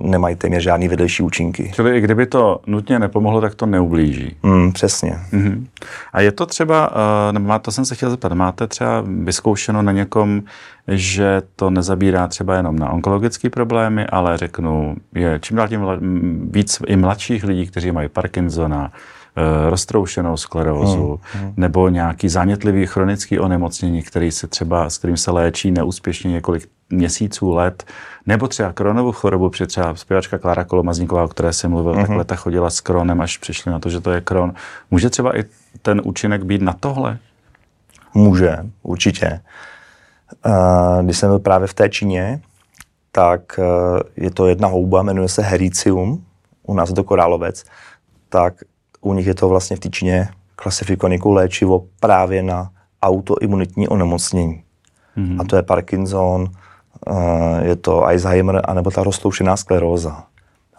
nemají 0.00 0.36
téměř 0.36 0.62
žádný 0.62 0.88
vedlejší 0.88 1.22
účinky. 1.22 1.72
Čili 1.74 1.98
i 1.98 2.00
kdyby 2.00 2.26
to 2.26 2.60
nutně 2.66 2.98
nepomohlo, 2.98 3.40
tak 3.40 3.54
to 3.54 3.66
neublíží. 3.66 4.36
Mm, 4.42 4.72
přesně. 4.72 5.18
Mm-hmm. 5.32 5.66
A 6.12 6.20
je 6.20 6.32
to 6.32 6.46
třeba, 6.46 6.90
uh, 6.90 7.32
nebo 7.32 7.58
to 7.58 7.72
jsem 7.72 7.84
se 7.84 7.94
chtěl 7.94 8.10
zeptat, 8.10 8.32
máte 8.32 8.66
třeba 8.66 9.04
vyzkoušeno 9.06 9.82
na 9.82 9.92
někom, 9.92 10.42
že 10.88 11.42
to 11.56 11.70
nezabírá 11.70 12.28
třeba 12.28 12.56
jenom 12.56 12.78
na 12.78 12.90
onkologické 12.90 13.50
problémy, 13.50 14.06
ale 14.06 14.36
řeknu, 14.36 14.96
je 15.14 15.38
čím 15.42 15.56
dál 15.56 15.68
tím 15.68 15.80
víc 16.50 16.82
i 16.86 16.96
mladších 16.96 17.44
lidí, 17.44 17.66
kteří 17.66 17.92
mají 17.92 18.08
Parkinsona, 18.08 18.92
Eh, 19.38 19.70
roztroušenou 19.70 20.36
sklerózu 20.36 21.20
hmm, 21.22 21.42
hmm. 21.42 21.52
nebo 21.56 21.88
nějaký 21.88 22.28
zánětlivý 22.28 22.86
chronický 22.86 23.38
onemocnění, 23.38 24.02
který 24.02 24.30
se 24.30 24.46
třeba, 24.46 24.90
s 24.90 24.98
kterým 24.98 25.16
se 25.16 25.30
léčí 25.30 25.70
neúspěšně 25.70 26.32
několik 26.32 26.68
měsíců, 26.90 27.50
let, 27.50 27.84
nebo 28.26 28.48
třeba 28.48 28.72
kronovou 28.72 29.12
chorobu, 29.12 29.50
protože 29.50 29.66
třeba 29.66 29.94
zpěvačka 29.94 30.38
Klára 30.38 30.64
Kolomazníková, 30.64 31.24
o 31.24 31.28
které 31.28 31.52
jsem 31.52 31.70
mluvil, 31.70 31.94
mm-hmm. 31.94 32.06
tak 32.06 32.16
leta 32.16 32.36
chodila 32.36 32.70
s 32.70 32.80
kronem, 32.80 33.20
až 33.20 33.38
přišli 33.38 33.72
na 33.72 33.78
to, 33.78 33.90
že 33.90 34.00
to 34.00 34.10
je 34.10 34.20
kron. 34.20 34.54
Může 34.90 35.10
třeba 35.10 35.38
i 35.38 35.44
ten 35.82 36.00
účinek 36.04 36.44
být 36.44 36.62
na 36.62 36.72
tohle? 36.72 37.18
Může, 38.14 38.58
určitě. 38.82 39.40
Když 41.02 41.18
jsem 41.18 41.28
byl 41.28 41.38
právě 41.38 41.66
v 41.66 41.74
té 41.74 41.88
Číně, 41.88 42.40
tak 43.12 43.58
eh, 43.58 44.02
je 44.16 44.30
to 44.30 44.46
jedna 44.46 44.68
houba, 44.68 45.02
jmenuje 45.02 45.28
se 45.28 45.42
hericium, 45.42 46.24
u 46.62 46.74
nás 46.74 46.88
je 46.88 46.94
to 46.94 47.04
korálovec, 47.04 47.64
tak 48.28 48.54
u 49.00 49.14
nich 49.14 49.26
je 49.26 49.34
to 49.34 49.48
vlastně 49.48 49.76
v 49.76 49.80
té 49.80 49.90
Číně 49.90 50.28
klasifikované 50.56 51.14
jako 51.14 51.32
léčivo 51.32 51.84
právě 52.00 52.42
na 52.42 52.70
autoimunitní 53.02 53.88
onemocnění. 53.88 54.62
Mm-hmm. 55.16 55.40
A 55.40 55.44
to 55.44 55.56
je 55.56 55.62
Parkinson, 55.62 56.50
je 57.62 57.76
to 57.76 58.04
Alzheimer, 58.04 58.60
anebo 58.64 58.90
ta 58.90 59.02
roztloušená 59.02 59.56
skleróza. 59.56 60.24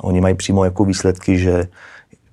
Oni 0.02 0.22
mají 0.22 0.36
přímo 0.36 0.64
jako 0.64 0.86
výsledky, 0.86 1.40
že 1.40 1.68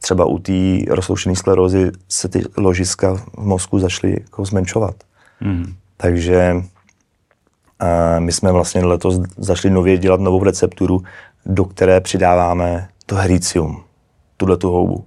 třeba 0.01 0.25
u 0.25 0.39
té 0.39 0.53
roztloušené 0.89 1.37
sklerózy 1.37 1.91
se 2.09 2.29
ty 2.29 2.45
ložiska 2.57 3.15
v 3.15 3.37
mozku 3.37 3.79
začaly 3.79 4.13
jako 4.21 4.45
zmenšovat. 4.45 4.95
Mm-hmm. 5.43 5.75
Takže 5.97 6.55
uh, 6.55 8.21
my 8.21 8.33
jsme 8.33 8.53
vlastně 8.53 8.85
letos 8.85 9.21
začali 9.37 9.75
nově 9.75 9.99
dělat 9.99 10.21
novou 10.21 10.45
recepturu, 10.45 11.03
do 11.47 11.65
které 11.65 12.01
přidáváme 12.01 12.89
to 13.07 13.15
hericium, 13.15 13.85
tuhle 14.37 14.57
tu 14.57 14.71
houbu. 14.71 15.05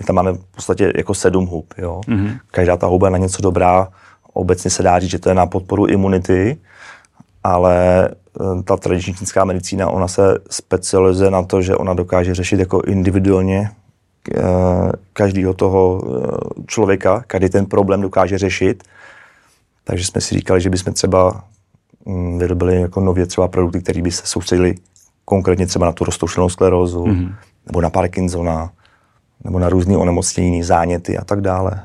My 0.00 0.06
tam 0.06 0.16
máme 0.16 0.32
v 0.32 0.44
podstatě 0.54 0.92
jako 0.96 1.14
sedm 1.14 1.46
hub. 1.46 1.74
Jo? 1.78 2.00
Mm-hmm. 2.08 2.38
Každá 2.50 2.76
ta 2.76 2.86
houba 2.86 3.06
je 3.06 3.10
na 3.10 3.18
něco 3.18 3.42
dobrá. 3.42 3.88
Obecně 4.32 4.70
se 4.70 4.82
dá 4.82 4.98
říct, 4.98 5.10
že 5.10 5.18
to 5.18 5.28
je 5.28 5.34
na 5.34 5.46
podporu 5.46 5.86
imunity, 5.86 6.58
ale 7.48 8.08
eh, 8.08 8.62
ta 8.62 8.76
tradiční 8.76 9.14
čínská 9.14 9.44
medicína, 9.44 9.90
ona 9.90 10.08
se 10.08 10.38
specializuje 10.50 11.30
na 11.30 11.42
to, 11.42 11.62
že 11.62 11.76
ona 11.76 11.94
dokáže 11.94 12.34
řešit 12.34 12.60
jako 12.60 12.82
individuálně 12.82 13.70
eh, 14.36 14.42
každého 15.12 15.54
toho 15.54 16.02
eh, 16.02 16.64
člověka, 16.66 17.24
každý 17.26 17.48
ten 17.48 17.66
problém 17.66 18.00
dokáže 18.00 18.38
řešit. 18.38 18.84
Takže 19.84 20.04
jsme 20.04 20.20
si 20.20 20.34
říkali, 20.34 20.60
že 20.60 20.70
bychom 20.70 20.92
třeba 20.92 21.44
mm, 22.06 22.38
vyrobili 22.38 22.80
jako 22.80 23.00
nově 23.00 23.26
třeba 23.26 23.48
produkty, 23.48 23.80
které 23.80 24.02
by 24.02 24.12
se 24.12 24.26
soustředili 24.26 24.74
konkrétně 25.24 25.66
třeba 25.66 25.86
na 25.86 25.92
tu 25.92 26.04
roztoušenou 26.04 26.48
sklerózu, 26.48 27.04
mm-hmm. 27.04 27.34
nebo 27.66 27.80
na 27.80 27.90
Parkinsona, 27.90 28.70
nebo 29.44 29.58
na 29.58 29.68
různé 29.68 29.96
onemocnění, 29.96 30.62
záněty 30.62 31.18
a 31.18 31.24
tak 31.24 31.40
dále. 31.40 31.82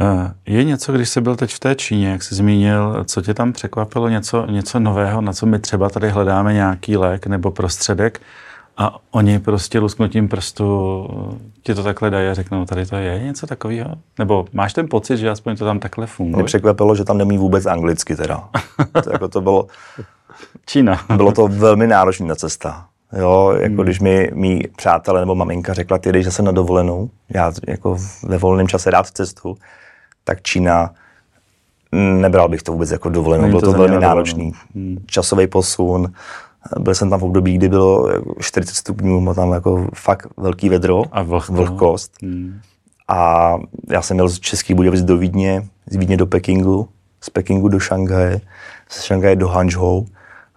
Eh, 0.00 0.32
je 0.46 0.64
něco, 0.64 0.92
když 0.92 1.08
jsi 1.08 1.20
byl 1.20 1.36
teď 1.36 1.54
v 1.54 1.58
té 1.58 1.74
Číně, 1.74 2.08
jak 2.08 2.22
jsi 2.22 2.34
zmínil, 2.34 3.04
co 3.04 3.22
tě 3.22 3.34
tam 3.34 3.52
překvapilo, 3.52 4.08
něco, 4.08 4.46
něco 4.46 4.80
nového, 4.80 5.20
na 5.20 5.32
co 5.32 5.46
my 5.46 5.58
třeba 5.58 5.88
tady 5.88 6.10
hledáme 6.10 6.52
nějaký 6.52 6.96
lék 6.96 7.26
nebo 7.26 7.50
prostředek 7.50 8.20
a 8.76 8.98
oni 9.10 9.38
prostě 9.38 9.78
lusknutím 9.78 10.28
prstu 10.28 11.08
ti 11.62 11.74
to 11.74 11.82
takhle 11.82 12.10
dají 12.10 12.28
a 12.28 12.34
řeknou, 12.34 12.64
tady 12.64 12.86
to 12.86 12.96
je 12.96 13.22
něco 13.22 13.46
takového? 13.46 13.90
Nebo 14.18 14.46
máš 14.52 14.72
ten 14.72 14.88
pocit, 14.88 15.16
že 15.16 15.30
aspoň 15.30 15.56
to 15.56 15.64
tam 15.64 15.78
takhle 15.78 16.06
funguje? 16.06 16.36
Mě 16.36 16.44
překvapilo, 16.44 16.94
že 16.94 17.04
tam 17.04 17.18
nemí 17.18 17.38
vůbec 17.38 17.66
anglicky 17.66 18.16
teda. 18.16 18.48
to, 19.04 19.12
jako 19.12 19.28
to 19.28 19.40
bylo... 19.40 19.66
Čína. 20.66 21.00
bylo 21.16 21.32
to 21.32 21.48
velmi 21.48 21.86
náročná 21.86 22.34
cesta. 22.34 22.86
Jo, 23.18 23.54
jako 23.60 23.74
hmm. 23.74 23.84
když 23.84 24.00
mi 24.00 24.30
mý 24.34 24.62
přátelé 24.76 25.20
nebo 25.20 25.34
maminka 25.34 25.74
řekla, 25.74 25.98
ty 25.98 26.12
jdeš 26.12 26.24
zase 26.24 26.42
na 26.42 26.52
dovolenou, 26.52 27.10
já 27.34 27.52
jako 27.66 27.96
ve 28.22 28.38
volném 28.38 28.68
čase 28.68 28.90
rád 28.90 29.06
cestu, 29.06 29.56
tak 30.24 30.42
Čína, 30.42 30.90
nebral 31.92 32.48
bych 32.48 32.62
to 32.62 32.72
vůbec 32.72 32.90
jako 32.90 33.08
dovolenou, 33.08 33.48
bylo 33.48 33.60
to, 33.60 33.72
to 33.72 33.78
velmi 33.78 33.98
náročný. 33.98 34.52
Hmm. 34.74 34.96
Časový 35.06 35.46
posun, 35.46 36.12
byl 36.78 36.94
jsem 36.94 37.10
tam 37.10 37.20
v 37.20 37.24
období, 37.24 37.58
kdy 37.58 37.68
bylo 37.68 38.08
40 38.40 38.74
stupňů, 38.74 39.20
bylo 39.20 39.34
tam 39.34 39.52
jako 39.52 39.88
fakt 39.94 40.26
velký 40.36 40.68
vedro, 40.68 41.04
a 41.12 41.22
vlhko. 41.22 41.52
vlhkost. 41.52 42.12
Hmm. 42.22 42.60
A 43.08 43.54
já 43.90 44.02
jsem 44.02 44.14
měl 44.14 44.28
z 44.28 44.40
Český 44.40 44.74
Budějovic 44.74 45.02
do 45.02 45.16
Vídně, 45.16 45.68
z 45.90 45.96
Vídně 45.96 46.16
do 46.16 46.26
Pekingu, 46.26 46.88
z 47.20 47.30
Pekingu 47.30 47.68
do 47.68 47.80
Šanghaje, 47.80 48.40
z 48.88 49.02
Šanghaje 49.02 49.36
do 49.36 49.48
Hangzhou 49.48 50.06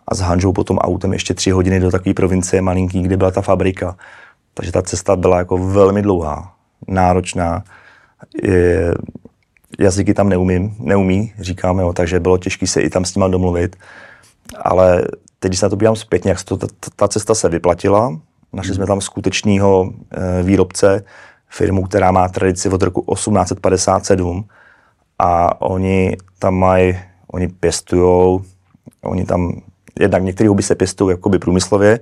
a 0.07 0.15
s 0.15 0.19
Hanžou 0.19 0.53
potom 0.53 0.77
autem 0.77 1.13
ještě 1.13 1.33
tři 1.33 1.51
hodiny 1.51 1.79
do 1.79 1.91
takové 1.91 2.13
provincie 2.13 2.61
malinký, 2.61 3.01
kde 3.01 3.17
byla 3.17 3.31
ta 3.31 3.41
fabrika. 3.41 3.97
Takže 4.53 4.71
ta 4.71 4.81
cesta 4.81 5.15
byla 5.15 5.37
jako 5.37 5.57
velmi 5.57 6.01
dlouhá, 6.01 6.53
náročná. 6.87 7.63
Je, 8.43 8.93
jazyky 9.79 10.13
tam 10.13 10.29
neumím, 10.29 10.75
neumí, 10.79 11.33
říkáme, 11.39 11.83
jo, 11.83 11.93
takže 11.93 12.19
bylo 12.19 12.37
těžké 12.37 12.67
se 12.67 12.81
i 12.81 12.89
tam 12.89 13.05
s 13.05 13.15
nima 13.15 13.27
domluvit. 13.27 13.75
Ale 14.63 15.03
teď, 15.39 15.49
když 15.49 15.59
se 15.59 15.65
na 15.65 15.69
to 15.69 15.75
podívám 15.75 15.95
zpětně, 15.95 16.31
jak 16.31 16.43
to, 16.43 16.57
ta, 16.57 16.67
ta 16.95 17.07
cesta 17.07 17.35
se 17.35 17.49
vyplatila, 17.49 18.19
našli 18.53 18.73
jsme 18.73 18.85
tam 18.85 19.01
skutečného 19.01 19.93
e, 20.11 20.43
výrobce, 20.43 21.03
firmu, 21.49 21.83
která 21.83 22.11
má 22.11 22.29
tradici 22.29 22.69
od 22.69 22.81
roku 22.81 23.13
1857 23.13 24.45
a 25.19 25.61
oni 25.61 26.17
tam 26.39 26.55
mají, 26.55 26.97
oni 27.27 27.47
pěstují, 27.47 28.39
oni 29.03 29.25
tam 29.25 29.61
jednak 29.99 30.23
některé 30.23 30.49
houby 30.49 30.63
se 30.63 30.75
pěstují 30.75 31.13
jakoby 31.13 31.39
průmyslově, 31.39 31.99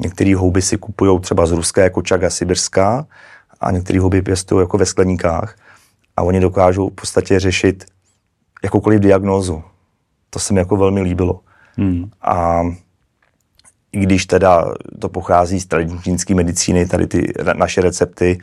některé 0.00 0.36
houby 0.36 0.62
si 0.62 0.78
kupují 0.78 1.20
třeba 1.20 1.46
z 1.46 1.52
Ruska 1.52 1.82
jako 1.82 2.02
čaga 2.02 2.30
sibirská 2.30 3.06
a 3.60 3.70
některé 3.70 4.00
houby 4.00 4.22
pěstují 4.22 4.62
jako 4.62 4.78
ve 4.78 4.86
skleníkách 4.86 5.56
a 6.16 6.22
oni 6.22 6.40
dokážou 6.40 6.88
v 6.88 6.94
podstatě 6.94 7.40
řešit 7.40 7.84
jakoukoliv 8.64 9.00
diagnózu. 9.00 9.62
To 10.30 10.38
se 10.38 10.54
mi 10.54 10.60
jako 10.60 10.76
velmi 10.76 11.00
líbilo. 11.00 11.40
Hmm. 11.76 12.10
A 12.22 12.62
i 13.92 13.98
když 13.98 14.26
teda 14.26 14.64
to 14.98 15.08
pochází 15.08 15.60
z 15.60 15.66
tradiční 15.66 16.02
čínské 16.02 16.34
medicíny, 16.34 16.86
tady 16.86 17.06
ty 17.06 17.32
naše 17.54 17.80
recepty, 17.80 18.38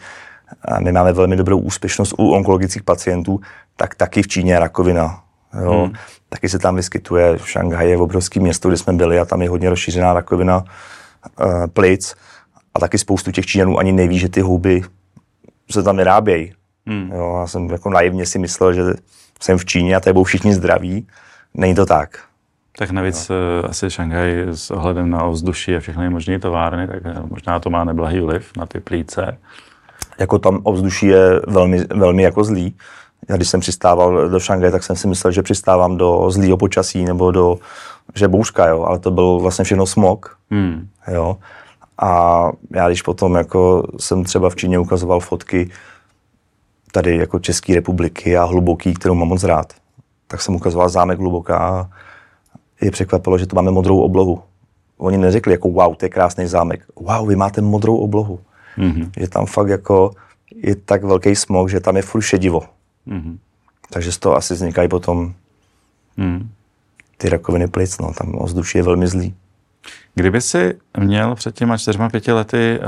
a 0.61 0.79
my 0.79 0.91
máme 0.91 1.13
velmi 1.13 1.35
dobrou 1.35 1.57
úspěšnost 1.57 2.13
u 2.17 2.31
onkologických 2.31 2.83
pacientů, 2.83 3.39
tak 3.75 3.95
taky 3.95 4.23
v 4.23 4.27
Číně 4.27 4.53
je 4.53 4.59
rakovina. 4.59 5.23
Jo. 5.63 5.83
Hmm. 5.83 5.93
Taky 6.29 6.49
se 6.49 6.59
tam 6.59 6.75
vyskytuje, 6.75 7.37
v 7.37 7.49
Šanghaji 7.49 7.89
je 7.89 7.97
obrovský 7.97 8.39
město, 8.39 8.69
kde 8.69 8.77
jsme 8.77 8.93
byli 8.93 9.19
a 9.19 9.25
tam 9.25 9.41
je 9.41 9.49
hodně 9.49 9.69
rozšířená 9.69 10.13
rakovina 10.13 10.57
uh, 10.57 11.67
plic 11.67 12.15
a 12.73 12.79
taky 12.79 12.97
spoustu 12.97 13.31
těch 13.31 13.45
Číňanů 13.45 13.77
ani 13.77 13.91
neví, 13.91 14.19
že 14.19 14.29
ty 14.29 14.41
houby 14.41 14.81
se 15.71 15.83
tam 15.83 15.97
vyrábějí. 15.97 16.53
Hmm. 16.85 17.11
Jo, 17.15 17.37
já 17.39 17.47
jsem 17.47 17.69
jako 17.69 17.89
naivně 17.89 18.25
si 18.25 18.39
myslel, 18.39 18.73
že 18.73 18.81
jsem 19.41 19.57
v 19.57 19.65
Číně 19.65 19.95
a 19.95 19.99
tady 19.99 20.13
budou 20.13 20.23
všichni 20.23 20.53
zdraví. 20.53 21.07
Není 21.53 21.75
to 21.75 21.85
tak. 21.85 22.19
Tak 22.77 22.91
navíc 22.91 23.29
no. 23.29 23.69
asi 23.69 23.89
Šanghaj 23.89 24.47
s 24.51 24.71
ohledem 24.71 25.09
na 25.09 25.23
ovzduší 25.23 25.75
a 25.75 25.79
všechny 25.79 26.09
možné 26.09 26.39
továrny, 26.39 26.87
tak 26.87 27.01
eh, 27.05 27.23
možná 27.29 27.59
to 27.59 27.69
má 27.69 27.83
neblahý 27.83 28.19
vliv 28.19 28.51
na 28.57 28.65
ty 28.65 28.79
plíce. 28.79 29.37
Jako 30.19 30.39
tam 30.39 30.59
ovzduší 30.63 31.05
je 31.05 31.41
velmi, 31.47 31.85
velmi 31.95 32.23
jako 32.23 32.43
zlý. 32.43 32.75
Já 33.29 33.35
když 33.35 33.49
jsem 33.49 33.59
přistával 33.59 34.29
do 34.29 34.39
Šangaje, 34.39 34.71
tak 34.71 34.83
jsem 34.83 34.95
si 34.95 35.07
myslel, 35.07 35.31
že 35.31 35.43
přistávám 35.43 35.97
do 35.97 36.31
zlýho 36.31 36.57
počasí 36.57 37.05
nebo 37.05 37.31
do 37.31 37.59
že 38.15 38.27
bouřka, 38.27 38.67
jo, 38.67 38.83
ale 38.83 38.99
to 38.99 39.11
byl 39.11 39.39
vlastně 39.39 39.65
všechno 39.65 39.85
smog, 39.85 40.37
hmm. 40.51 40.87
jo. 41.07 41.37
A 42.01 42.51
já 42.75 42.87
když 42.87 43.01
potom 43.01 43.35
jako 43.35 43.87
jsem 43.99 44.23
třeba 44.23 44.49
v 44.49 44.55
Číně 44.55 44.79
ukazoval 44.79 45.19
fotky 45.19 45.69
tady 46.93 47.17
jako 47.17 47.39
České 47.39 47.75
republiky 47.75 48.37
a 48.37 48.43
hluboký, 48.43 48.93
kterou 48.93 49.15
mám 49.15 49.27
moc 49.27 49.43
rád, 49.43 49.73
tak 50.27 50.41
jsem 50.41 50.55
ukazoval 50.55 50.89
zámek 50.89 51.19
hluboká 51.19 51.57
a 51.57 51.89
je 52.81 52.91
překvapilo, 52.91 53.37
že 53.37 53.45
to 53.45 53.55
máme 53.55 53.71
modrou 53.71 53.99
oblohu 53.99 54.43
oni 55.03 55.17
neřekli 55.17 55.51
jako 55.51 55.69
wow, 55.69 55.95
to 55.95 56.05
je 56.05 56.09
krásný 56.09 56.47
zámek. 56.47 56.85
Wow, 56.95 57.27
vy 57.27 57.35
máte 57.35 57.61
modrou 57.61 57.97
oblohu. 57.97 58.39
Mm-hmm. 58.77 59.09
Že 59.19 59.27
tam 59.27 59.45
fakt 59.45 59.67
jako 59.67 60.11
je 60.55 60.75
tak 60.75 61.03
velký 61.03 61.35
smog, 61.35 61.69
že 61.69 61.79
tam 61.79 61.95
je 61.95 62.01
furt 62.01 62.21
šedivo. 62.21 62.61
Mm-hmm. 63.07 63.37
Takže 63.89 64.11
z 64.11 64.17
toho 64.17 64.35
asi 64.35 64.53
vznikají 64.53 64.89
potom 64.89 65.33
mm. 66.17 66.49
ty 67.17 67.29
rakoviny 67.29 67.67
plic, 67.67 67.97
no, 67.99 68.13
tam 68.13 68.35
ovzduší 68.35 68.77
je 68.77 68.83
velmi 68.83 69.07
zlý. 69.07 69.35
Kdyby 70.15 70.41
si 70.41 70.79
měl 70.99 71.35
před 71.35 71.55
těma 71.55 71.77
čtyřma, 71.77 72.09
pěti 72.09 72.31
lety 72.31 72.79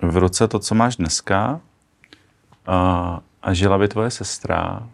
uh, 0.00 0.10
v 0.10 0.16
ruce 0.16 0.48
to, 0.48 0.58
co 0.58 0.74
máš 0.74 0.96
dneska, 0.96 1.60
uh, 2.68 3.18
a 3.42 3.52
žila 3.52 3.78
by 3.78 3.88
tvoje 3.88 4.10
sestra 4.10 4.88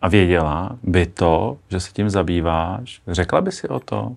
a 0.00 0.08
věděla 0.08 0.78
by 0.82 1.06
to, 1.06 1.58
že 1.68 1.80
se 1.80 1.92
tím 1.92 2.10
zabýváš, 2.10 3.02
řekla 3.06 3.40
by 3.40 3.52
si 3.52 3.68
o 3.68 3.80
to? 3.80 4.16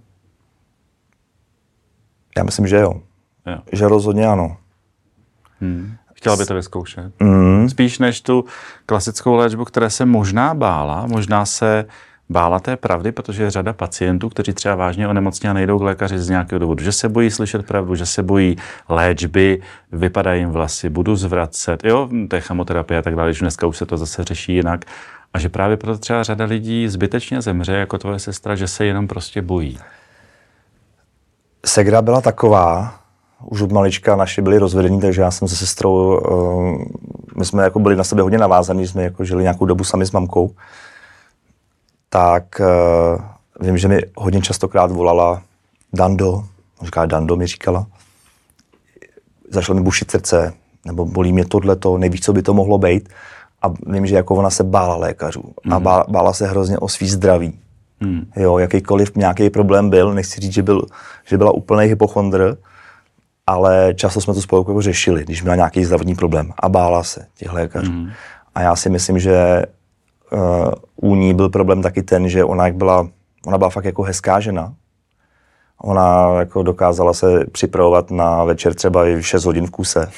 Já 2.37 2.43
myslím, 2.43 2.67
že 2.67 2.75
jo. 2.75 3.01
jo. 3.45 3.57
Že 3.71 3.87
rozhodně 3.87 4.27
ano. 4.27 4.57
Hmm. 5.59 5.95
Chtěla 6.13 6.35
by 6.35 6.45
to 6.45 6.55
vyzkoušet. 6.55 7.13
Mm. 7.19 7.69
Spíš 7.69 7.99
než 7.99 8.21
tu 8.21 8.45
klasickou 8.85 9.35
léčbu, 9.35 9.65
které 9.65 9.89
se 9.89 10.05
možná 10.05 10.53
bála, 10.53 11.07
možná 11.07 11.45
se 11.45 11.85
bála 12.29 12.59
té 12.59 12.77
pravdy, 12.77 13.11
protože 13.11 13.43
je 13.43 13.51
řada 13.51 13.73
pacientů, 13.73 14.29
kteří 14.29 14.53
třeba 14.53 14.75
vážně 14.75 15.07
onemocní 15.07 15.49
a 15.49 15.53
nejdou 15.53 15.79
k 15.79 15.81
lékaři 15.81 16.19
z 16.19 16.29
nějakého 16.29 16.59
důvodu, 16.59 16.83
že 16.83 16.91
se 16.91 17.09
bojí 17.09 17.31
slyšet 17.31 17.65
pravdu, 17.65 17.95
že 17.95 18.05
se 18.05 18.23
bojí 18.23 18.55
léčby, 18.89 19.61
vypadají 19.91 20.41
jim 20.41 20.49
vlasy, 20.49 20.89
budu 20.89 21.15
zvracet, 21.15 21.83
jo, 21.83 22.09
to 22.29 22.35
je 22.35 22.41
chemoterapie 22.41 22.99
a 22.99 23.01
tak 23.01 23.15
dále, 23.15 23.33
že 23.33 23.39
dneska 23.39 23.67
už 23.67 23.77
se 23.77 23.85
to 23.85 23.97
zase 23.97 24.23
řeší 24.23 24.55
jinak. 24.55 24.85
A 25.33 25.39
že 25.39 25.49
právě 25.49 25.77
proto 25.77 25.97
třeba 25.97 26.23
řada 26.23 26.45
lidí 26.45 26.87
zbytečně 26.87 27.41
zemře, 27.41 27.73
jako 27.73 27.97
tvoje 27.97 28.19
sestra, 28.19 28.55
že 28.55 28.67
se 28.67 28.85
jenom 28.85 29.07
prostě 29.07 29.41
bojí. 29.41 29.79
Segra 31.65 32.01
byla 32.01 32.21
taková, 32.21 32.99
už 33.43 33.61
od 33.61 33.71
malička 33.71 34.15
naši 34.15 34.41
byli 34.41 34.57
rozvedení, 34.57 35.01
takže 35.01 35.21
já 35.21 35.31
jsem 35.31 35.47
se 35.47 35.55
sestrou, 35.55 36.19
uh, 36.19 36.85
my 37.37 37.45
jsme 37.45 37.63
jako 37.63 37.79
byli 37.79 37.95
na 37.95 38.03
sebe 38.03 38.21
hodně 38.21 38.37
navázaní, 38.37 38.87
jsme 38.87 39.03
jako 39.03 39.25
žili 39.25 39.43
nějakou 39.43 39.65
dobu 39.65 39.83
sami 39.83 40.05
s 40.05 40.11
mamkou, 40.11 40.51
tak 42.15 42.61
uh, 42.61 43.21
vím, 43.67 43.77
že 43.77 43.87
mi 43.87 44.01
hodně 44.15 44.41
častokrát 44.41 44.91
volala 44.91 45.41
Dando, 45.93 46.43
říká 46.81 47.05
Dando 47.05 47.35
mi 47.35 47.47
říkala, 47.47 47.85
začalo 49.49 49.79
mi 49.79 49.83
bušit 49.83 50.11
srdce, 50.11 50.53
nebo 50.85 51.05
bolí 51.05 51.33
mě 51.33 51.45
tohleto, 51.45 51.97
nevíš, 51.97 52.21
co 52.21 52.33
by 52.33 52.41
to 52.41 52.53
mohlo 52.53 52.77
být. 52.77 53.09
A 53.61 53.73
vím, 53.87 54.07
že 54.07 54.15
jako 54.15 54.35
ona 54.35 54.49
se 54.49 54.63
bála 54.63 54.95
lékařů 54.95 55.43
mm. 55.63 55.73
a 55.73 55.75
mhm. 55.75 55.83
bála, 55.83 56.05
bála 56.09 56.33
se 56.33 56.47
hrozně 56.47 56.77
o 56.77 56.87
svý 56.87 57.09
zdraví. 57.09 57.59
Mm. 57.99 58.31
Jo, 58.35 58.57
jakýkoliv 58.57 59.15
nějaký 59.15 59.49
problém 59.49 59.89
byl, 59.89 60.13
nechci 60.13 60.41
říct, 60.41 60.53
že, 60.53 60.63
byl, 60.63 60.85
že 61.25 61.37
byla 61.37 61.51
úplný 61.51 61.85
hypochondr, 61.85 62.57
ale 63.47 63.93
často 63.95 64.21
jsme 64.21 64.33
to 64.33 64.41
spolu 64.41 64.61
jako 64.61 64.81
řešili, 64.81 65.23
když 65.23 65.41
měla 65.41 65.55
nějaký 65.55 65.85
zdravotní 65.85 66.15
problém 66.15 66.53
a 66.59 66.69
bála 66.69 67.03
se 67.03 67.25
těch 67.37 67.53
lékařů. 67.53 67.91
Mm. 67.91 68.09
A 68.55 68.61
já 68.61 68.75
si 68.75 68.89
myslím, 68.89 69.19
že 69.19 69.65
uh, 70.31 70.71
u 70.95 71.15
ní 71.15 71.33
byl 71.33 71.49
problém 71.49 71.81
taky 71.81 72.03
ten, 72.03 72.29
že 72.29 72.43
ona 72.43 72.65
jak 72.65 72.75
byla, 72.75 73.09
ona 73.45 73.57
byla 73.57 73.69
fakt 73.69 73.85
jako 73.85 74.03
hezká 74.03 74.39
žena. 74.39 74.73
Ona 75.81 76.33
jako 76.39 76.63
dokázala 76.63 77.13
se 77.13 77.45
připravovat 77.51 78.11
na 78.11 78.43
večer 78.43 78.73
třeba 78.73 79.07
i 79.07 79.23
6 79.23 79.45
hodin 79.45 79.67
v 79.67 79.71
kuse 79.71 80.11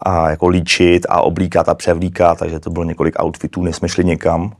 a 0.00 0.30
jako 0.30 0.48
líčit 0.48 1.06
a 1.08 1.22
oblíkat 1.22 1.68
a 1.68 1.74
převlíkat, 1.74 2.38
takže 2.38 2.60
to 2.60 2.70
bylo 2.70 2.84
několik 2.84 3.22
outfitů, 3.22 3.62
než 3.62 3.76
jsme 3.76 3.88
šli 3.88 4.04
někam, 4.04 4.52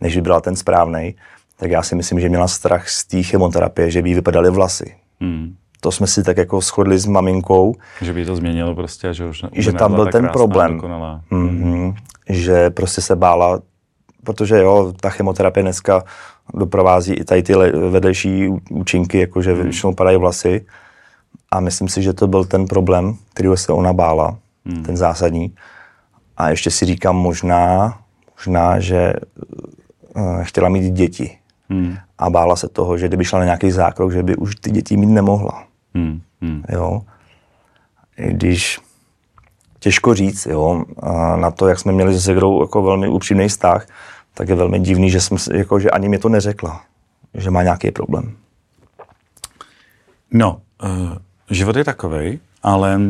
než 0.00 0.14
vybrala 0.14 0.40
ten 0.40 0.56
správný. 0.56 1.14
Tak 1.56 1.70
já 1.70 1.82
si 1.82 1.94
myslím, 1.94 2.20
že 2.20 2.28
měla 2.28 2.48
strach 2.48 2.88
z 2.88 3.04
té 3.04 3.22
chemoterapie, 3.22 3.90
že 3.90 4.02
by 4.02 4.08
jí 4.08 4.14
vypadaly 4.14 4.50
vlasy. 4.50 4.94
Hmm 5.20 5.56
to 5.84 5.92
jsme 5.92 6.06
si 6.06 6.22
tak 6.22 6.36
jako 6.36 6.60
shodli 6.60 6.98
s 6.98 7.06
maminkou. 7.06 7.74
Že 8.00 8.12
by 8.12 8.26
to 8.26 8.36
změnilo 8.36 8.74
prostě, 8.74 9.14
že 9.14 9.26
už 9.26 9.44
Že 9.52 9.72
tam 9.72 9.94
byl 9.94 10.06
ten 10.06 10.28
problém. 10.28 10.80
Mm-hmm. 10.80 11.94
Že 12.28 12.70
prostě 12.70 13.00
se 13.00 13.16
bála, 13.16 13.60
protože 14.24 14.58
jo, 14.58 14.92
ta 15.00 15.10
chemoterapie 15.10 15.62
dneska 15.62 16.04
doprovází 16.54 17.14
i 17.14 17.24
tady 17.24 17.42
ty 17.42 17.54
vedlejší 17.90 18.48
účinky, 18.70 19.18
jakože 19.18 19.54
mm. 19.54 19.62
většinou 19.62 19.94
padají 19.94 20.16
vlasy. 20.16 20.66
A 21.50 21.60
myslím 21.60 21.88
si, 21.88 22.02
že 22.02 22.12
to 22.12 22.26
byl 22.26 22.44
ten 22.44 22.66
problém, 22.66 23.16
který 23.34 23.48
se 23.54 23.72
ona 23.72 23.92
bála, 23.92 24.38
mm. 24.64 24.82
ten 24.82 24.96
zásadní. 24.96 25.54
A 26.36 26.50
ještě 26.50 26.70
si 26.70 26.86
říkám 26.86 27.16
možná, 27.16 27.98
možná, 28.36 28.80
že 28.80 29.12
uh, 30.16 30.42
chtěla 30.42 30.68
mít 30.68 30.92
děti. 30.92 31.38
Hmm. 31.68 31.96
A 32.18 32.30
bála 32.30 32.56
se 32.56 32.68
toho, 32.68 32.98
že 32.98 33.08
kdyby 33.08 33.24
šla 33.24 33.38
na 33.38 33.44
nějaký 33.44 33.70
zákrok, 33.70 34.12
že 34.12 34.22
by 34.22 34.36
už 34.36 34.56
ty 34.56 34.70
děti 34.70 34.96
mít 34.96 35.06
nemohla. 35.06 35.64
Hmm, 35.94 36.20
hmm. 36.40 36.62
Jo. 36.68 37.02
I 38.16 38.32
když 38.32 38.80
těžko 39.78 40.14
říct, 40.14 40.46
jo, 40.46 40.84
a 41.02 41.36
na 41.36 41.50
to, 41.50 41.68
jak 41.68 41.78
jsme 41.78 41.92
měli 41.92 42.14
se 42.14 42.20
Segrou 42.20 42.62
jako 42.62 42.82
velmi 42.82 43.08
upřímný 43.08 43.48
vztah, 43.48 43.86
tak 44.34 44.48
je 44.48 44.54
velmi 44.54 44.80
divný, 44.80 45.10
že, 45.10 45.20
jsme, 45.20 45.36
jako, 45.52 45.80
že 45.80 45.90
ani 45.90 46.08
mi 46.08 46.18
to 46.18 46.28
neřekla, 46.28 46.84
že 47.34 47.50
má 47.50 47.62
nějaký 47.62 47.90
problém. 47.90 48.36
No, 50.30 50.60
uh, 50.84 51.16
život 51.50 51.76
je 51.76 51.84
takový, 51.84 52.40
ale 52.62 53.00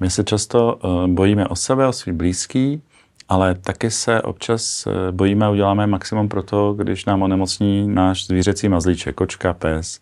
my 0.00 0.10
se 0.10 0.24
často 0.24 0.74
uh, 0.76 1.06
bojíme 1.06 1.48
o 1.48 1.56
sebe, 1.56 1.86
o 1.86 1.92
svý 1.92 2.12
blízký, 2.12 2.82
ale 3.28 3.54
taky 3.54 3.90
se 3.90 4.22
občas 4.22 4.86
uh, 4.86 4.92
bojíme 5.10 5.46
a 5.46 5.50
uděláme 5.50 5.86
maximum 5.86 6.28
pro 6.28 6.42
to, 6.42 6.72
když 6.72 7.04
nám 7.04 7.22
onemocní 7.22 7.88
náš 7.88 8.26
zvířecí 8.26 8.68
mazlíček, 8.68 9.14
kočka, 9.14 9.52
pes. 9.52 10.00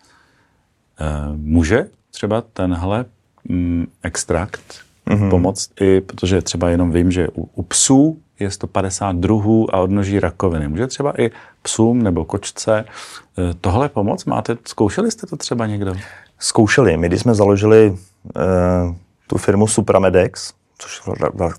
Uh, 1.01 1.37
může 1.37 1.87
třeba 2.19 2.41
tenhle 2.41 3.05
mm, 3.49 3.87
extrakt 4.03 4.61
mm-hmm. 5.07 5.31
pomoct 5.31 5.81
i, 5.81 6.01
protože 6.01 6.43
třeba 6.43 6.69
jenom 6.69 6.93
vím, 6.93 7.11
že 7.11 7.29
u, 7.29 7.49
u 7.55 7.63
psů 7.63 8.19
je 8.39 8.51
150 8.51 9.17
druhů 9.17 9.75
a 9.75 9.79
odnoží 9.79 10.21
rakoviny. 10.21 10.69
Může 10.69 10.87
třeba 10.87 11.21
i 11.21 11.31
psům 11.63 12.03
nebo 12.03 12.25
kočce 12.25 12.85
eh, 12.85 13.55
tohle 13.61 13.89
pomoc? 13.89 14.25
Máte, 14.25 14.57
zkoušeli 14.65 15.11
jste 15.11 15.27
to 15.27 15.37
třeba 15.37 15.67
někdo? 15.67 15.95
Zkoušeli. 16.39 16.97
My, 16.97 17.09
když 17.09 17.21
jsme 17.21 17.35
založili 17.35 17.91
uh, 17.91 18.95
tu 19.27 19.39
firmu 19.39 19.67
Supramedex, 19.67 20.53
což 20.79 21.03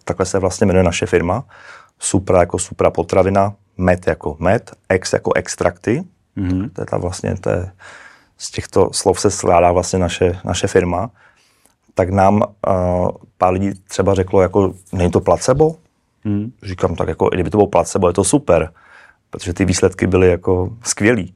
takhle 0.03 0.25
se 0.25 0.39
vlastně 0.39 0.67
jmenuje 0.67 0.83
naše 0.83 1.05
firma, 1.05 1.43
Supra 1.99 2.39
jako 2.39 2.59
supra 2.59 2.91
potravina, 2.91 3.53
med 3.77 4.07
jako 4.07 4.35
med, 4.39 4.71
ex 4.89 5.13
jako 5.13 5.33
extrakty, 5.33 6.03
mm-hmm. 6.37 6.69
to 6.73 6.81
je 6.81 6.85
ta 6.85 6.97
vlastně, 6.97 7.35
to 7.35 7.49
je 7.49 7.71
z 8.39 8.51
těchto 8.51 8.89
slov 8.93 9.19
se 9.19 9.31
skládá 9.31 9.71
vlastně 9.71 9.99
naše, 9.99 10.39
naše 10.45 10.67
firma, 10.67 11.09
tak 11.93 12.09
nám 12.09 12.35
uh, 12.35 13.09
pár 13.37 13.53
lidí 13.53 13.71
třeba 13.87 14.13
řeklo, 14.13 14.41
jako 14.41 14.73
není 14.93 15.11
to 15.11 15.21
placebo? 15.21 15.75
Hmm. 16.25 16.51
Říkám 16.63 16.95
tak, 16.95 17.07
jako 17.07 17.29
kdyby 17.29 17.49
to 17.49 17.57
bylo 17.57 17.67
placebo, 17.67 18.07
je 18.07 18.13
to 18.13 18.23
super, 18.23 18.69
protože 19.29 19.53
ty 19.53 19.65
výsledky 19.65 20.07
byly 20.07 20.29
jako 20.29 20.69
skvělý. 20.83 21.35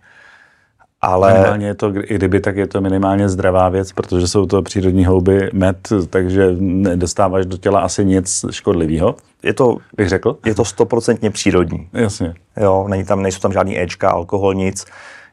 Ale... 1.02 1.34
Minimálně 1.34 1.68
je 1.68 1.76
to, 1.76 1.94
i 1.96 2.16
kdyby, 2.16 2.40
tak 2.40 2.56
je 2.56 2.68
to 2.68 2.82
minimálně 2.82 3.30
zdravá 3.30 3.70
věc, 3.70 3.92
protože 3.92 4.28
jsou 4.28 4.46
to 4.46 4.62
přírodní 4.62 5.06
houby, 5.06 5.50
med, 5.54 5.90
takže 6.10 6.56
nedostáváš 6.60 7.46
do 7.46 7.58
těla 7.58 7.80
asi 7.80 8.06
nic 8.06 8.46
škodlivého. 8.52 9.16
Je 9.44 9.54
to, 9.54 9.78
bych 9.98 10.10
řekl? 10.10 10.38
Je 10.46 10.56
to 10.56 10.66
stoprocentně 10.66 11.30
přírodní. 11.30 11.90
Jasně. 11.94 12.34
Jo, 12.58 12.86
není 12.90 13.04
tam, 13.04 13.22
nejsou 13.22 13.40
tam 13.40 13.54
žádný 13.54 13.80
Ečka, 13.80 14.10
alkohol, 14.10 14.54
nic. 14.54 14.86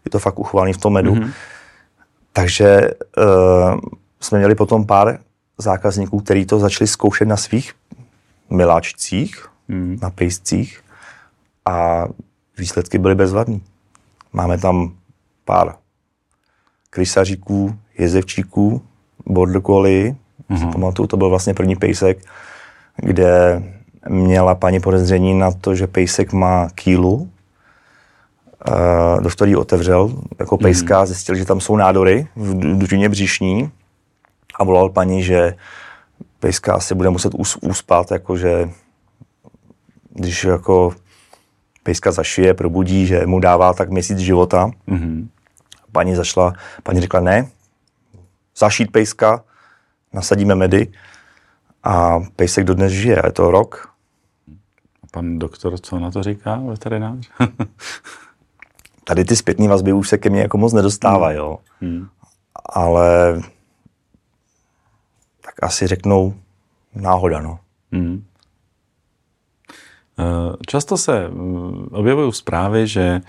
Je 0.05 0.11
to 0.11 0.19
fakt 0.19 0.39
uchovaný 0.39 0.73
v 0.73 0.79
tom 0.79 0.93
medu. 0.93 1.15
Mm-hmm. 1.15 1.31
Takže 2.33 2.91
uh, 3.19 3.81
jsme 4.21 4.39
měli 4.39 4.55
potom 4.55 4.87
pár 4.87 5.19
zákazníků, 5.59 6.21
kteří 6.21 6.47
to 6.47 6.59
začali 6.59 6.89
zkoušet 6.89 7.29
na 7.29 7.37
svých 7.37 7.73
miláčcích, 8.51 9.49
mm. 9.69 9.99
na 10.03 10.11
pejscích 10.11 10.81
a 11.67 12.07
výsledky 12.59 12.99
byly 12.99 13.15
bezvadné. 13.15 13.61
Máme 14.33 14.59
tam 14.59 14.95
pár 15.45 15.75
krysaříků, 16.91 17.79
jezevčíků, 17.99 18.83
border 19.27 19.63
collie, 19.63 20.17
mm-hmm. 20.51 20.73
pamatuju, 20.73 21.07
to 21.07 21.17
byl 21.17 21.29
vlastně 21.29 21.55
první 21.55 21.77
pejsek, 21.77 22.19
kde 22.97 23.63
měla 24.09 24.55
paní 24.55 24.81
podezření 24.81 25.39
na 25.39 25.51
to, 25.51 25.75
že 25.75 25.87
pejsek 25.87 26.33
má 26.33 26.69
kýlu 26.75 27.31
doktor 29.21 29.49
ji 29.49 29.57
otevřel 29.57 30.23
jako 30.39 30.59
pejska, 30.59 31.01
mm. 31.01 31.07
zjistil, 31.07 31.35
že 31.35 31.45
tam 31.45 31.61
jsou 31.61 31.77
nádory 31.77 32.29
v 32.37 32.79
dužině 32.79 33.09
břišní 33.09 33.71
a 34.55 34.65
volal 34.65 34.91
paní, 34.91 35.23
že 35.23 35.55
pejska 36.41 36.75
asi 36.75 36.95
bude 36.95 37.11
muset 37.11 37.35
us, 37.35 37.57
uspat, 37.57 38.11
jakože 38.11 38.71
když 40.11 40.45
jako 40.45 40.95
pejska 41.83 42.13
zašije, 42.13 42.55
probudí, 42.55 43.07
že 43.07 43.27
mu 43.27 43.41
dává 43.41 43.73
tak 43.73 43.91
měsíc 43.91 44.19
života. 44.19 44.71
Mm-hmm. 44.89 45.29
Paní 45.93 46.15
zašla, 46.15 46.53
paní 46.83 47.01
řekla 47.01 47.21
ne, 47.21 47.49
zašít 48.57 48.93
pejska, 48.93 49.45
nasadíme 50.13 50.55
medy 50.55 50.93
a 51.83 52.21
pejsek 52.37 52.65
dodnes 52.65 52.93
žije, 52.93 53.23
je 53.27 53.33
to 53.33 53.51
rok. 53.51 53.93
A 55.03 55.07
pan 55.11 55.39
doktor, 55.39 55.79
co 55.79 55.99
na 55.99 56.11
to 56.11 56.23
říká, 56.23 56.61
veterinář? 56.67 57.31
tady 59.11 59.25
ty 59.25 59.37
zpětné 59.37 59.69
vazby 59.69 59.93
už 59.93 60.09
se 60.09 60.19
ke 60.19 60.31
mně 60.31 60.41
jako 60.41 60.59
moc 60.59 60.73
nedostávají, 60.73 61.37
jo. 61.37 61.59
Hmm. 61.81 62.09
ale 62.65 63.41
tak 65.41 65.55
asi 65.63 65.87
řeknou 65.87 66.35
náhoda, 66.95 67.41
no. 67.41 67.59
Hmm. 67.93 68.25
Často 70.67 70.97
se 70.97 71.29
mm, 71.29 71.89
objevují 71.93 72.33
zprávy, 72.33 72.87
že 72.87 73.21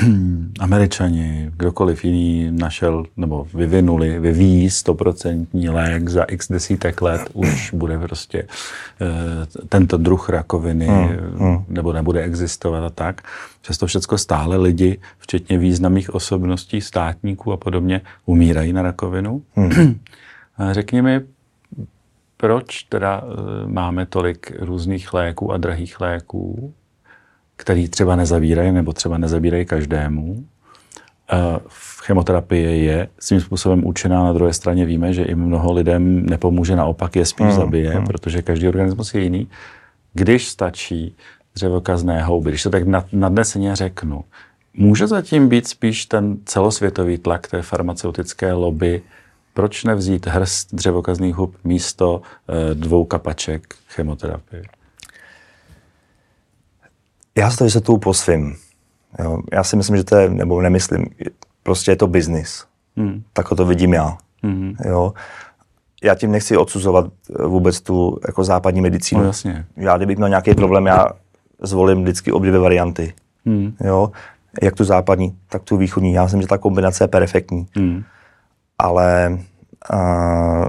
Američani, 0.60 1.50
kdokoliv 1.56 2.04
jiný 2.04 2.50
našel 2.50 3.04
nebo 3.16 3.46
vyvinuli, 3.54 4.18
vyvíjí 4.18 4.70
stoprocentní 4.70 5.68
lék 5.68 6.08
za 6.08 6.24
x 6.24 6.48
desítek 6.48 7.02
let, 7.02 7.30
už 7.32 7.72
bude 7.74 7.98
prostě 7.98 8.42
uh, 8.42 9.66
tento 9.68 9.96
druh 9.96 10.28
rakoviny 10.28 10.86
hmm, 10.86 11.08
hmm. 11.38 11.64
nebo 11.68 11.92
nebude 11.92 12.22
existovat 12.22 12.84
a 12.84 12.90
tak. 12.90 13.22
Přesto 13.60 13.86
všechno 13.86 14.18
stále 14.18 14.56
lidi, 14.56 14.98
včetně 15.18 15.58
významných 15.58 16.14
osobností, 16.14 16.80
státníků 16.80 17.52
a 17.52 17.56
podobně, 17.56 18.00
umírají 18.26 18.72
na 18.72 18.82
rakovinu. 18.82 19.42
Hmm. 19.54 20.00
Řekni 20.72 21.02
mi, 21.02 21.20
proč 22.36 22.82
teda 22.82 23.22
uh, 23.22 23.70
máme 23.70 24.06
tolik 24.06 24.52
různých 24.58 25.12
léků 25.12 25.52
a 25.52 25.56
drahých 25.56 26.00
léků, 26.00 26.74
který 27.58 27.88
třeba 27.88 28.16
nezavírají 28.16 28.72
nebo 28.72 28.92
třeba 28.92 29.18
nezabírají 29.18 29.64
každému. 29.66 30.44
V 31.68 32.00
chemoterapii 32.00 32.84
je 32.84 33.08
svým 33.18 33.40
způsobem 33.40 33.86
účinná, 33.86 34.22
na 34.24 34.32
druhé 34.32 34.52
straně 34.52 34.84
víme, 34.84 35.12
že 35.12 35.22
i 35.22 35.34
mnoho 35.34 35.72
lidem 35.72 36.26
nepomůže, 36.26 36.76
naopak 36.76 37.16
je 37.16 37.26
spíš 37.26 37.46
mm, 37.46 37.52
zabije, 37.52 38.00
mm. 38.00 38.06
protože 38.06 38.42
každý 38.42 38.68
organismus 38.68 39.14
je 39.14 39.22
jiný. 39.22 39.48
Když 40.14 40.48
stačí 40.48 41.16
dřevokazné 41.54 42.22
houby, 42.22 42.50
když 42.50 42.62
to 42.62 42.70
tak 42.70 42.82
nadneseně 43.12 43.76
řeknu, 43.76 44.24
může 44.74 45.06
zatím 45.06 45.48
být 45.48 45.68
spíš 45.68 46.06
ten 46.06 46.36
celosvětový 46.44 47.18
tlak 47.18 47.48
té 47.48 47.62
farmaceutické 47.62 48.52
lobby, 48.52 49.02
proč 49.54 49.84
nevzít 49.84 50.26
hrst 50.26 50.74
dřevokazných 50.74 51.34
hub 51.34 51.56
místo 51.64 52.22
eh, 52.22 52.74
dvou 52.74 53.04
kapaček 53.04 53.74
chemoterapie? 53.88 54.62
Já 57.38 57.50
si 57.50 57.56
to 57.56 57.64
vysvětluju 57.64 57.98
po 57.98 58.14
svým. 58.14 58.56
Jo. 59.18 59.38
Já 59.52 59.64
si 59.64 59.76
myslím, 59.76 59.96
že 59.96 60.04
to 60.04 60.16
je, 60.16 60.30
nebo 60.30 60.62
nemyslím, 60.62 61.06
prostě 61.62 61.90
je 61.90 61.96
to 61.96 62.06
biznis. 62.06 62.64
Hmm. 62.96 63.22
Tak 63.32 63.48
to 63.48 63.64
vidím 63.64 63.94
já. 63.94 64.18
Hmm. 64.42 64.74
Jo. 64.84 65.12
Já 66.02 66.14
tím 66.14 66.30
nechci 66.30 66.56
odsuzovat 66.56 67.06
vůbec 67.44 67.80
tu 67.80 68.18
jako 68.26 68.44
západní 68.44 68.80
medicínu. 68.80 69.20
No, 69.20 69.26
jasně. 69.26 69.66
Já 69.76 69.96
kdybych 69.96 70.16
měl 70.16 70.28
nějaký 70.28 70.54
problém, 70.54 70.86
já 70.86 71.06
zvolím 71.62 72.02
vždycky 72.02 72.32
obě 72.32 72.50
dvě 72.50 72.60
varianty. 72.60 73.14
Hmm. 73.46 73.76
Jo. 73.80 74.10
Jak 74.62 74.74
tu 74.74 74.84
západní, 74.84 75.36
tak 75.48 75.62
tu 75.62 75.76
východní. 75.76 76.12
Já 76.12 76.22
myslím, 76.22 76.42
že 76.42 76.48
ta 76.48 76.58
kombinace 76.58 77.04
je 77.04 77.08
perfektní. 77.08 77.66
Hmm. 77.76 78.04
Ale 78.78 79.38
uh, 79.92 80.68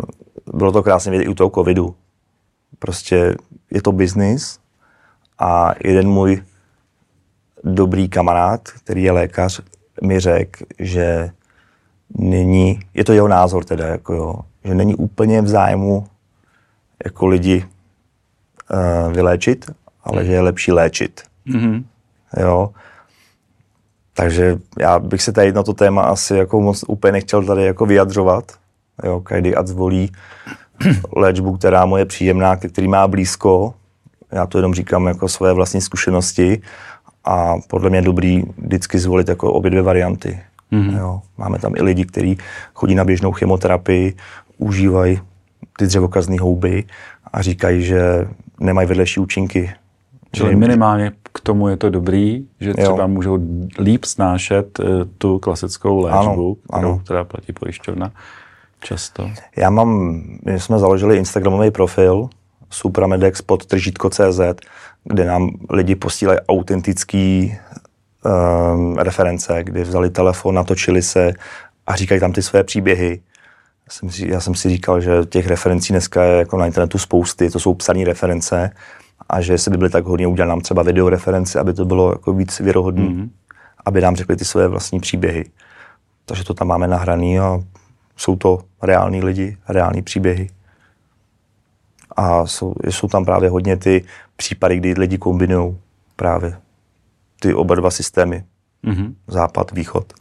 bylo 0.53 0.71
to 0.71 0.84
krásně 0.84 1.12
vidět 1.12 1.23
i 1.23 1.27
u 1.27 1.34
toho 1.34 1.49
covidu. 1.49 1.95
Prostě 2.79 3.36
je 3.71 3.82
to 3.82 3.91
biznis 3.91 4.60
a 5.39 5.73
jeden 5.84 6.10
můj 6.10 6.43
dobrý 7.63 8.10
kamarád, 8.10 8.62
který 8.62 9.04
je 9.04 9.12
lékař, 9.12 9.62
mi 10.04 10.19
řekl, 10.19 10.65
že 10.80 11.30
není, 12.17 12.80
je 12.93 13.04
to 13.04 13.13
jeho 13.13 13.28
názor 13.28 13.65
teda, 13.65 13.88
jako 13.88 14.13
jo, 14.13 14.36
že 14.63 14.76
není 14.76 14.95
úplně 14.95 15.41
v 15.41 15.48
zájmu 15.48 16.08
jako 17.06 17.26
lidi 17.26 17.65
uh, 18.72 19.13
vyléčit, 19.13 19.72
ale 20.04 20.26
že 20.26 20.32
je 20.32 20.41
lepší 20.41 20.72
léčit. 20.72 21.22
Mm-hmm. 21.48 21.84
Jo. 22.39 22.69
Takže 24.13 24.58
já 24.80 25.00
bych 25.00 25.22
se 25.22 25.32
tady 25.32 25.52
na 25.52 25.63
to 25.63 25.74
téma 25.74 26.02
asi 26.02 26.36
jako 26.36 26.62
moc 26.62 26.84
úplně 26.88 27.12
nechtěl 27.12 27.45
tady 27.45 27.63
jako 27.63 27.86
vyjadřovat. 27.86 28.52
Jo, 29.04 29.19
každý 29.19 29.56
ať 29.56 29.67
zvolí 29.67 30.12
léčbu, 31.15 31.58
která 31.58 31.86
mu 31.86 31.98
je 31.98 32.06
příjemná, 32.06 32.56
který 32.56 32.88
má 32.88 33.08
blízko. 33.08 33.74
Já 34.32 34.45
to 34.45 34.58
jenom 34.58 34.74
říkám 34.74 35.08
jako 35.08 35.28
svoje 35.28 35.54
vlastní 35.54 35.82
zkušenosti 35.82 36.62
a 37.25 37.55
podle 37.67 37.89
mě 37.89 37.97
je 37.97 38.01
dobrý 38.01 38.43
vždycky 38.58 38.99
zvolit 38.99 39.29
jako 39.29 39.53
obě 39.53 39.71
dvě 39.71 39.82
varianty. 39.82 40.39
Mm-hmm. 40.71 40.97
Jo. 40.97 41.21
Máme 41.38 41.60
tam 41.60 41.75
i 41.75 41.82
lidi, 41.82 42.05
kteří 42.05 42.38
chodí 42.73 42.95
na 42.95 43.03
běžnou 43.03 43.32
chemoterapii, 43.32 44.15
užívají 44.58 45.19
ty 45.77 45.86
dřevokazné 45.86 46.38
houby 46.39 46.84
a 47.34 47.41
říkají, 47.41 47.84
že 47.84 48.27
nemají 48.60 48.88
vedlejší 48.88 49.19
účinky. 49.19 49.73
Čili 50.32 50.55
minimálně 50.55 51.12
k 51.34 51.39
tomu 51.39 51.67
je 51.67 51.77
to 51.77 51.89
dobrý, 51.89 52.45
že 52.60 52.73
třeba 52.73 53.01
jo. 53.01 53.08
můžou 53.08 53.39
líp 53.79 54.05
snášet 54.05 54.79
uh, 54.79 54.86
tu 55.17 55.39
klasickou 55.39 56.01
léčbu, 56.01 56.17
ano, 56.19 56.55
kterou 56.67 56.89
ano. 56.89 57.01
teda 57.08 57.23
platí 57.23 57.53
pojišťovna 57.53 58.12
často. 58.79 59.29
Já 59.58 59.69
mám, 59.69 60.21
my 60.45 60.60
jsme 60.60 60.79
založili 60.79 61.17
Instagramový 61.17 61.71
profil 61.71 62.29
supramedex 62.69 63.41
pod 63.41 63.65
tržítko.cz, 63.65 64.39
kde 65.04 65.26
nám 65.26 65.50
lidi 65.70 65.96
posílají 65.96 66.40
autentický 66.40 67.58
um, 68.26 68.98
reference, 68.98 69.64
kdy 69.64 69.84
vzali 69.84 70.10
telefon, 70.10 70.56
natočili 70.56 71.02
se 71.02 71.34
a 71.88 71.96
říkají 71.96 72.20
tam 72.22 72.34
ty 72.34 72.42
své 72.42 72.64
příběhy. 72.64 73.22
Já 73.86 73.92
jsem, 73.94 74.10
si, 74.10 74.28
já 74.30 74.40
jsem 74.40 74.56
si 74.56 74.70
říkal, 74.70 75.02
že 75.02 75.12
těch 75.30 75.48
referencí 75.48 75.94
dneska 75.94 76.24
je 76.24 76.38
jako 76.38 76.58
na 76.58 76.66
internetu 76.66 76.98
spousty, 76.98 77.50
to 77.50 77.60
jsou 77.60 77.74
psané 77.74 78.06
reference 78.06 78.72
a 79.30 79.42
že 79.42 79.58
se 79.58 79.70
by 79.70 79.78
byly 79.78 79.90
tak 79.90 80.06
hodně 80.06 80.28
udělat 80.28 80.48
nám 80.48 80.62
třeba 80.62 80.84
videoreferenci, 80.84 81.60
aby 81.60 81.74
to 81.74 81.86
bylo 81.86 82.12
jako 82.12 82.34
víc 82.34 82.60
věrohodné, 82.60 83.04
mm-hmm. 83.04 83.30
aby 83.86 84.02
nám 84.02 84.16
řekli 84.16 84.36
ty 84.36 84.46
své 84.46 84.68
vlastní 84.68 85.00
příběhy. 85.00 85.46
Takže 86.26 86.44
to 86.44 86.54
tam 86.54 86.68
máme 86.68 86.88
nahraný 86.88 87.40
a 87.40 87.60
jsou 88.18 88.36
to 88.36 88.60
reální 88.82 89.24
lidi, 89.24 89.58
reální 89.70 90.02
příběhy. 90.02 90.50
A 92.15 92.45
jsou, 92.45 92.74
jsou 92.89 93.08
tam 93.08 93.26
právě 93.26 93.50
hodně 93.50 93.78
ty 93.78 94.06
případy, 94.36 94.78
kdy 94.78 94.93
lidi 94.98 95.17
kombinují 95.17 95.78
právě 96.15 96.58
ty 97.39 97.54
oba 97.54 97.76
dva 97.76 97.91
systémy. 97.91 98.43
Mm-hmm. 98.84 99.13
Západ, 99.28 99.72
východ. 99.72 100.13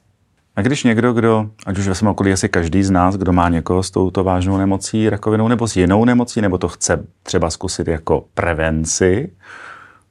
A 0.57 0.63
když 0.63 0.85
někdo, 0.85 1.13
kdo, 1.13 1.51
ať 1.67 1.79
už 1.79 1.89
ve 1.89 1.95
svém 1.95 2.11
okolí 2.11 2.33
asi 2.33 2.49
každý 2.49 2.83
z 2.83 2.91
nás, 2.91 3.17
kdo 3.17 3.33
má 3.33 3.49
někoho 3.49 3.83
s 3.83 3.91
touto 3.91 4.25
vážnou 4.25 4.57
nemocí, 4.57 5.09
rakovinou 5.09 5.49
nebo 5.49 5.69
s 5.69 5.77
jinou 5.77 6.05
nemocí, 6.05 6.41
nebo 6.41 6.59
to 6.59 6.69
chce 6.69 7.07
třeba 7.23 7.51
zkusit 7.51 7.89
jako 7.89 8.25
prevenci, 8.35 9.33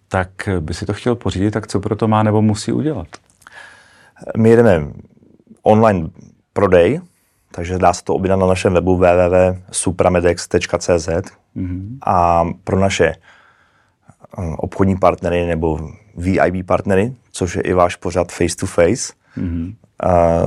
tak 0.08 0.30
by 0.60 0.74
si 0.74 0.86
to 0.86 0.94
chtěl 0.94 1.16
pořídit, 1.16 1.52
tak 1.52 1.68
co 1.68 1.80
pro 1.80 1.96
to 1.96 2.08
má 2.08 2.24
nebo 2.24 2.42
musí 2.42 2.72
udělat? 2.72 3.08
My 4.38 4.50
jedeme 4.50 4.88
online 5.64 6.10
prodej, 6.54 7.02
takže 7.52 7.78
dá 7.78 7.94
se 7.94 8.04
to 8.04 8.16
objednat 8.16 8.40
na 8.40 8.48
našem 8.48 8.74
webu 8.74 8.96
www.supramedex.cz 8.96 11.10
mm-hmm. 11.56 11.98
a 12.02 12.48
pro 12.64 12.80
naše 12.80 13.08
eh, 13.08 13.16
obchodní 14.58 14.96
partnery 14.96 15.46
nebo 15.46 15.90
VIB 16.16 16.66
partnery, 16.66 17.14
což 17.32 17.56
je 17.56 17.62
i 17.62 17.74
váš 17.74 17.96
pořad 17.96 18.32
face 18.32 18.56
to 18.56 18.66
face, 18.66 19.14
mm-hmm. 19.38 19.74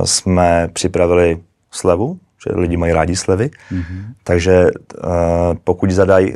jsme 0.03 0.69
připravili 0.73 1.41
slevu, 1.71 2.19
že 2.47 2.55
lidi 2.55 2.77
mají 2.77 2.93
rádi 2.93 3.15
slevy, 3.15 3.49
mm-hmm. 3.71 4.03
takže 4.23 4.53
eh, 4.53 4.69
pokud 5.63 5.91
zadají 5.91 6.35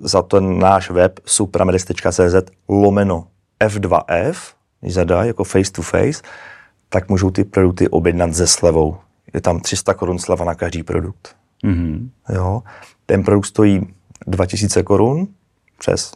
za 0.00 0.22
ten 0.22 0.58
náš 0.58 0.90
web 0.90 1.20
supramedex.cz 1.24 2.34
lomeno 2.68 3.26
F2F, 3.60 4.36
když 4.80 4.94
zadají 4.94 5.28
jako 5.28 5.44
face 5.44 5.72
to 5.72 5.82
face, 5.82 6.22
tak 6.88 7.08
můžou 7.08 7.30
ty 7.30 7.44
produkty 7.44 7.88
objednat 7.88 8.32
ze 8.32 8.46
slevou 8.46 8.96
je 9.34 9.40
tam 9.40 9.60
300 9.60 9.94
korun 9.94 10.18
sleva 10.18 10.44
na 10.44 10.54
každý 10.54 10.82
produkt. 10.82 11.36
Mm-hmm. 11.64 12.08
Jo. 12.34 12.62
Ten 13.06 13.22
produkt 13.22 13.46
stojí 13.46 13.94
2000 14.26 14.82
korun 14.82 15.28
přes 15.78 16.12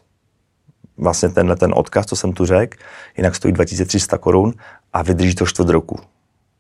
vlastně 0.99 1.29
tenhle 1.29 1.57
ten 1.57 1.73
odkaz, 1.77 2.07
co 2.07 2.17
jsem 2.17 2.33
tu 2.33 2.47
řekl, 2.47 2.79
jinak 3.17 3.35
stojí 3.35 3.55
2300 3.55 4.19
korun 4.19 4.55
a 4.93 5.03
vydrží 5.03 5.35
to 5.35 5.47
čtvrt 5.47 5.69
roku. 5.69 5.99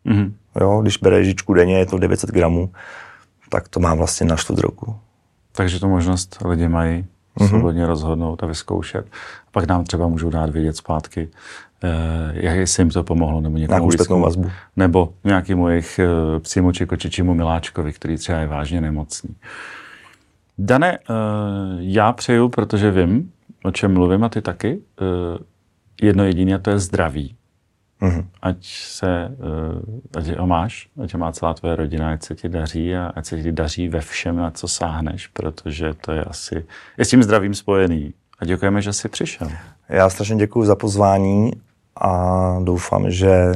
Mm-hmm. 0.07 0.33
Jo, 0.61 0.83
když 0.83 0.97
bere 0.97 1.25
žičku 1.25 1.55
denně, 1.55 1.79
je 1.79 1.87
to 1.87 1.99
900 1.99 2.31
gramů, 2.31 2.73
tak 3.49 3.69
to 3.69 3.81
má 3.81 3.95
vlastně 3.95 4.27
na 4.27 4.37
čtvrt 4.37 4.59
roku. 4.59 4.97
Takže 5.53 5.81
tu 5.81 5.89
možnost 5.89 6.39
lidi 6.45 6.69
mají 6.69 7.07
mm-hmm. 7.37 7.49
svobodně 7.49 7.87
rozhodnout 7.87 8.43
a 8.43 8.47
vyzkoušet. 8.47 9.07
A 9.49 9.51
pak 9.51 9.69
nám 9.69 9.85
třeba 9.85 10.09
můžou 10.09 10.31
dát 10.31 10.51
vědět 10.51 10.77
zpátky, 10.77 11.29
Eh, 11.85 12.33
jak 12.35 12.57
jestli 12.57 12.81
jim 12.81 12.91
to 12.91 13.05
pomohlo, 13.05 13.41
nebo 13.41 13.59
někomu 13.59 13.91
zpětnou 13.91 14.21
vazbu. 14.21 14.51
Nebo 14.77 15.15
nějakému 15.25 15.69
jejich 15.69 15.99
eh, 15.99 16.41
psímu 16.41 16.73
či 16.73 16.87
kočičímu 16.87 17.35
miláčkovi, 17.35 17.93
který 17.93 18.17
třeba 18.17 18.39
je 18.39 18.47
vážně 18.47 18.81
nemocný. 18.81 19.35
Dane, 20.59 20.99
eh, 20.99 21.13
já 21.79 22.13
přeju, 22.13 22.49
protože 22.49 22.91
vím, 22.91 23.33
o 23.65 23.71
čem 23.71 23.95
mluvím 23.95 24.25
a 24.25 24.29
ty 24.29 24.43
taky, 24.43 24.79
jedno 26.03 26.25
jediné, 26.25 26.55
a 26.55 26.59
to 26.59 26.71
je 26.71 26.79
zdraví. 26.79 27.35
Mm-hmm. 28.03 28.25
Ať 28.43 28.67
se, 28.67 29.37
ať 30.17 30.39
ho 30.39 30.47
máš, 30.47 30.89
ať 31.03 31.15
ho 31.15 31.19
má 31.19 31.33
celá 31.33 31.55
tvoje 31.55 31.77
rodina, 31.77 32.13
ať 32.13 32.23
se 32.23 32.35
ti 32.35 32.49
daří 32.49 32.97
a 32.97 33.13
ať 33.15 33.27
se 33.27 33.43
ti 33.43 33.53
daří 33.53 33.89
ve 33.89 34.01
všem, 34.01 34.37
na 34.37 34.51
co 34.51 34.69
sáhneš, 34.69 35.27
protože 35.27 35.95
to 35.95 36.13
je 36.13 36.25
asi, 36.25 36.67
je 36.99 37.05
s 37.05 37.09
tím 37.09 37.23
zdravím 37.23 37.55
spojený. 37.55 38.15
A 38.39 38.45
děkujeme, 38.45 38.83
že 38.83 38.93
jsi 38.93 39.09
přišel. 39.09 39.49
Já 39.89 40.11
strašně 40.11 40.37
děkuji 40.37 40.65
za 40.65 40.77
pozvání 40.77 41.53
a 41.97 42.11
doufám, 42.63 43.11
že 43.11 43.53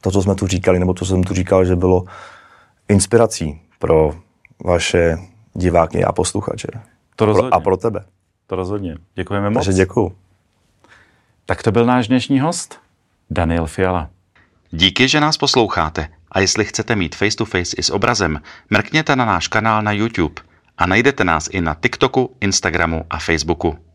to, 0.00 0.10
co 0.10 0.22
jsme 0.22 0.34
tu 0.34 0.46
říkali, 0.46 0.78
nebo 0.78 0.94
to, 0.94 1.04
co 1.04 1.10
jsem 1.10 1.24
tu 1.24 1.34
říkal, 1.34 1.64
že 1.64 1.76
bylo 1.76 2.04
inspirací 2.88 3.60
pro 3.78 4.14
vaše 4.64 5.16
diváky 5.54 6.04
a 6.04 6.12
posluchače. 6.12 6.68
To 7.16 7.24
rozhodně. 7.24 7.50
A 7.50 7.60
pro 7.60 7.76
tebe. 7.76 8.04
To 8.46 8.56
rozhodně. 8.56 8.96
Děkujeme 9.14 9.50
moc. 9.50 9.64
Takže 9.64 9.72
děkuju. 9.72 10.12
Tak 11.46 11.62
to 11.62 11.72
byl 11.72 11.86
náš 11.86 12.08
dnešní 12.08 12.40
host, 12.40 12.80
Daniel 13.30 13.66
Fiala. 13.66 14.10
Díky, 14.70 15.08
že 15.08 15.20
nás 15.20 15.36
posloucháte 15.36 16.08
a 16.32 16.40
jestli 16.40 16.64
chcete 16.64 16.96
mít 16.96 17.14
face 17.14 17.36
to 17.36 17.44
face 17.44 17.76
i 17.78 17.82
s 17.82 17.90
obrazem, 17.90 18.42
mrkněte 18.70 19.16
na 19.16 19.24
náš 19.24 19.48
kanál 19.48 19.82
na 19.82 19.92
YouTube 19.92 20.42
a 20.78 20.86
najdete 20.86 21.24
nás 21.24 21.48
i 21.52 21.60
na 21.60 21.74
TikToku, 21.74 22.36
Instagramu 22.40 23.04
a 23.10 23.18
Facebooku. 23.18 23.85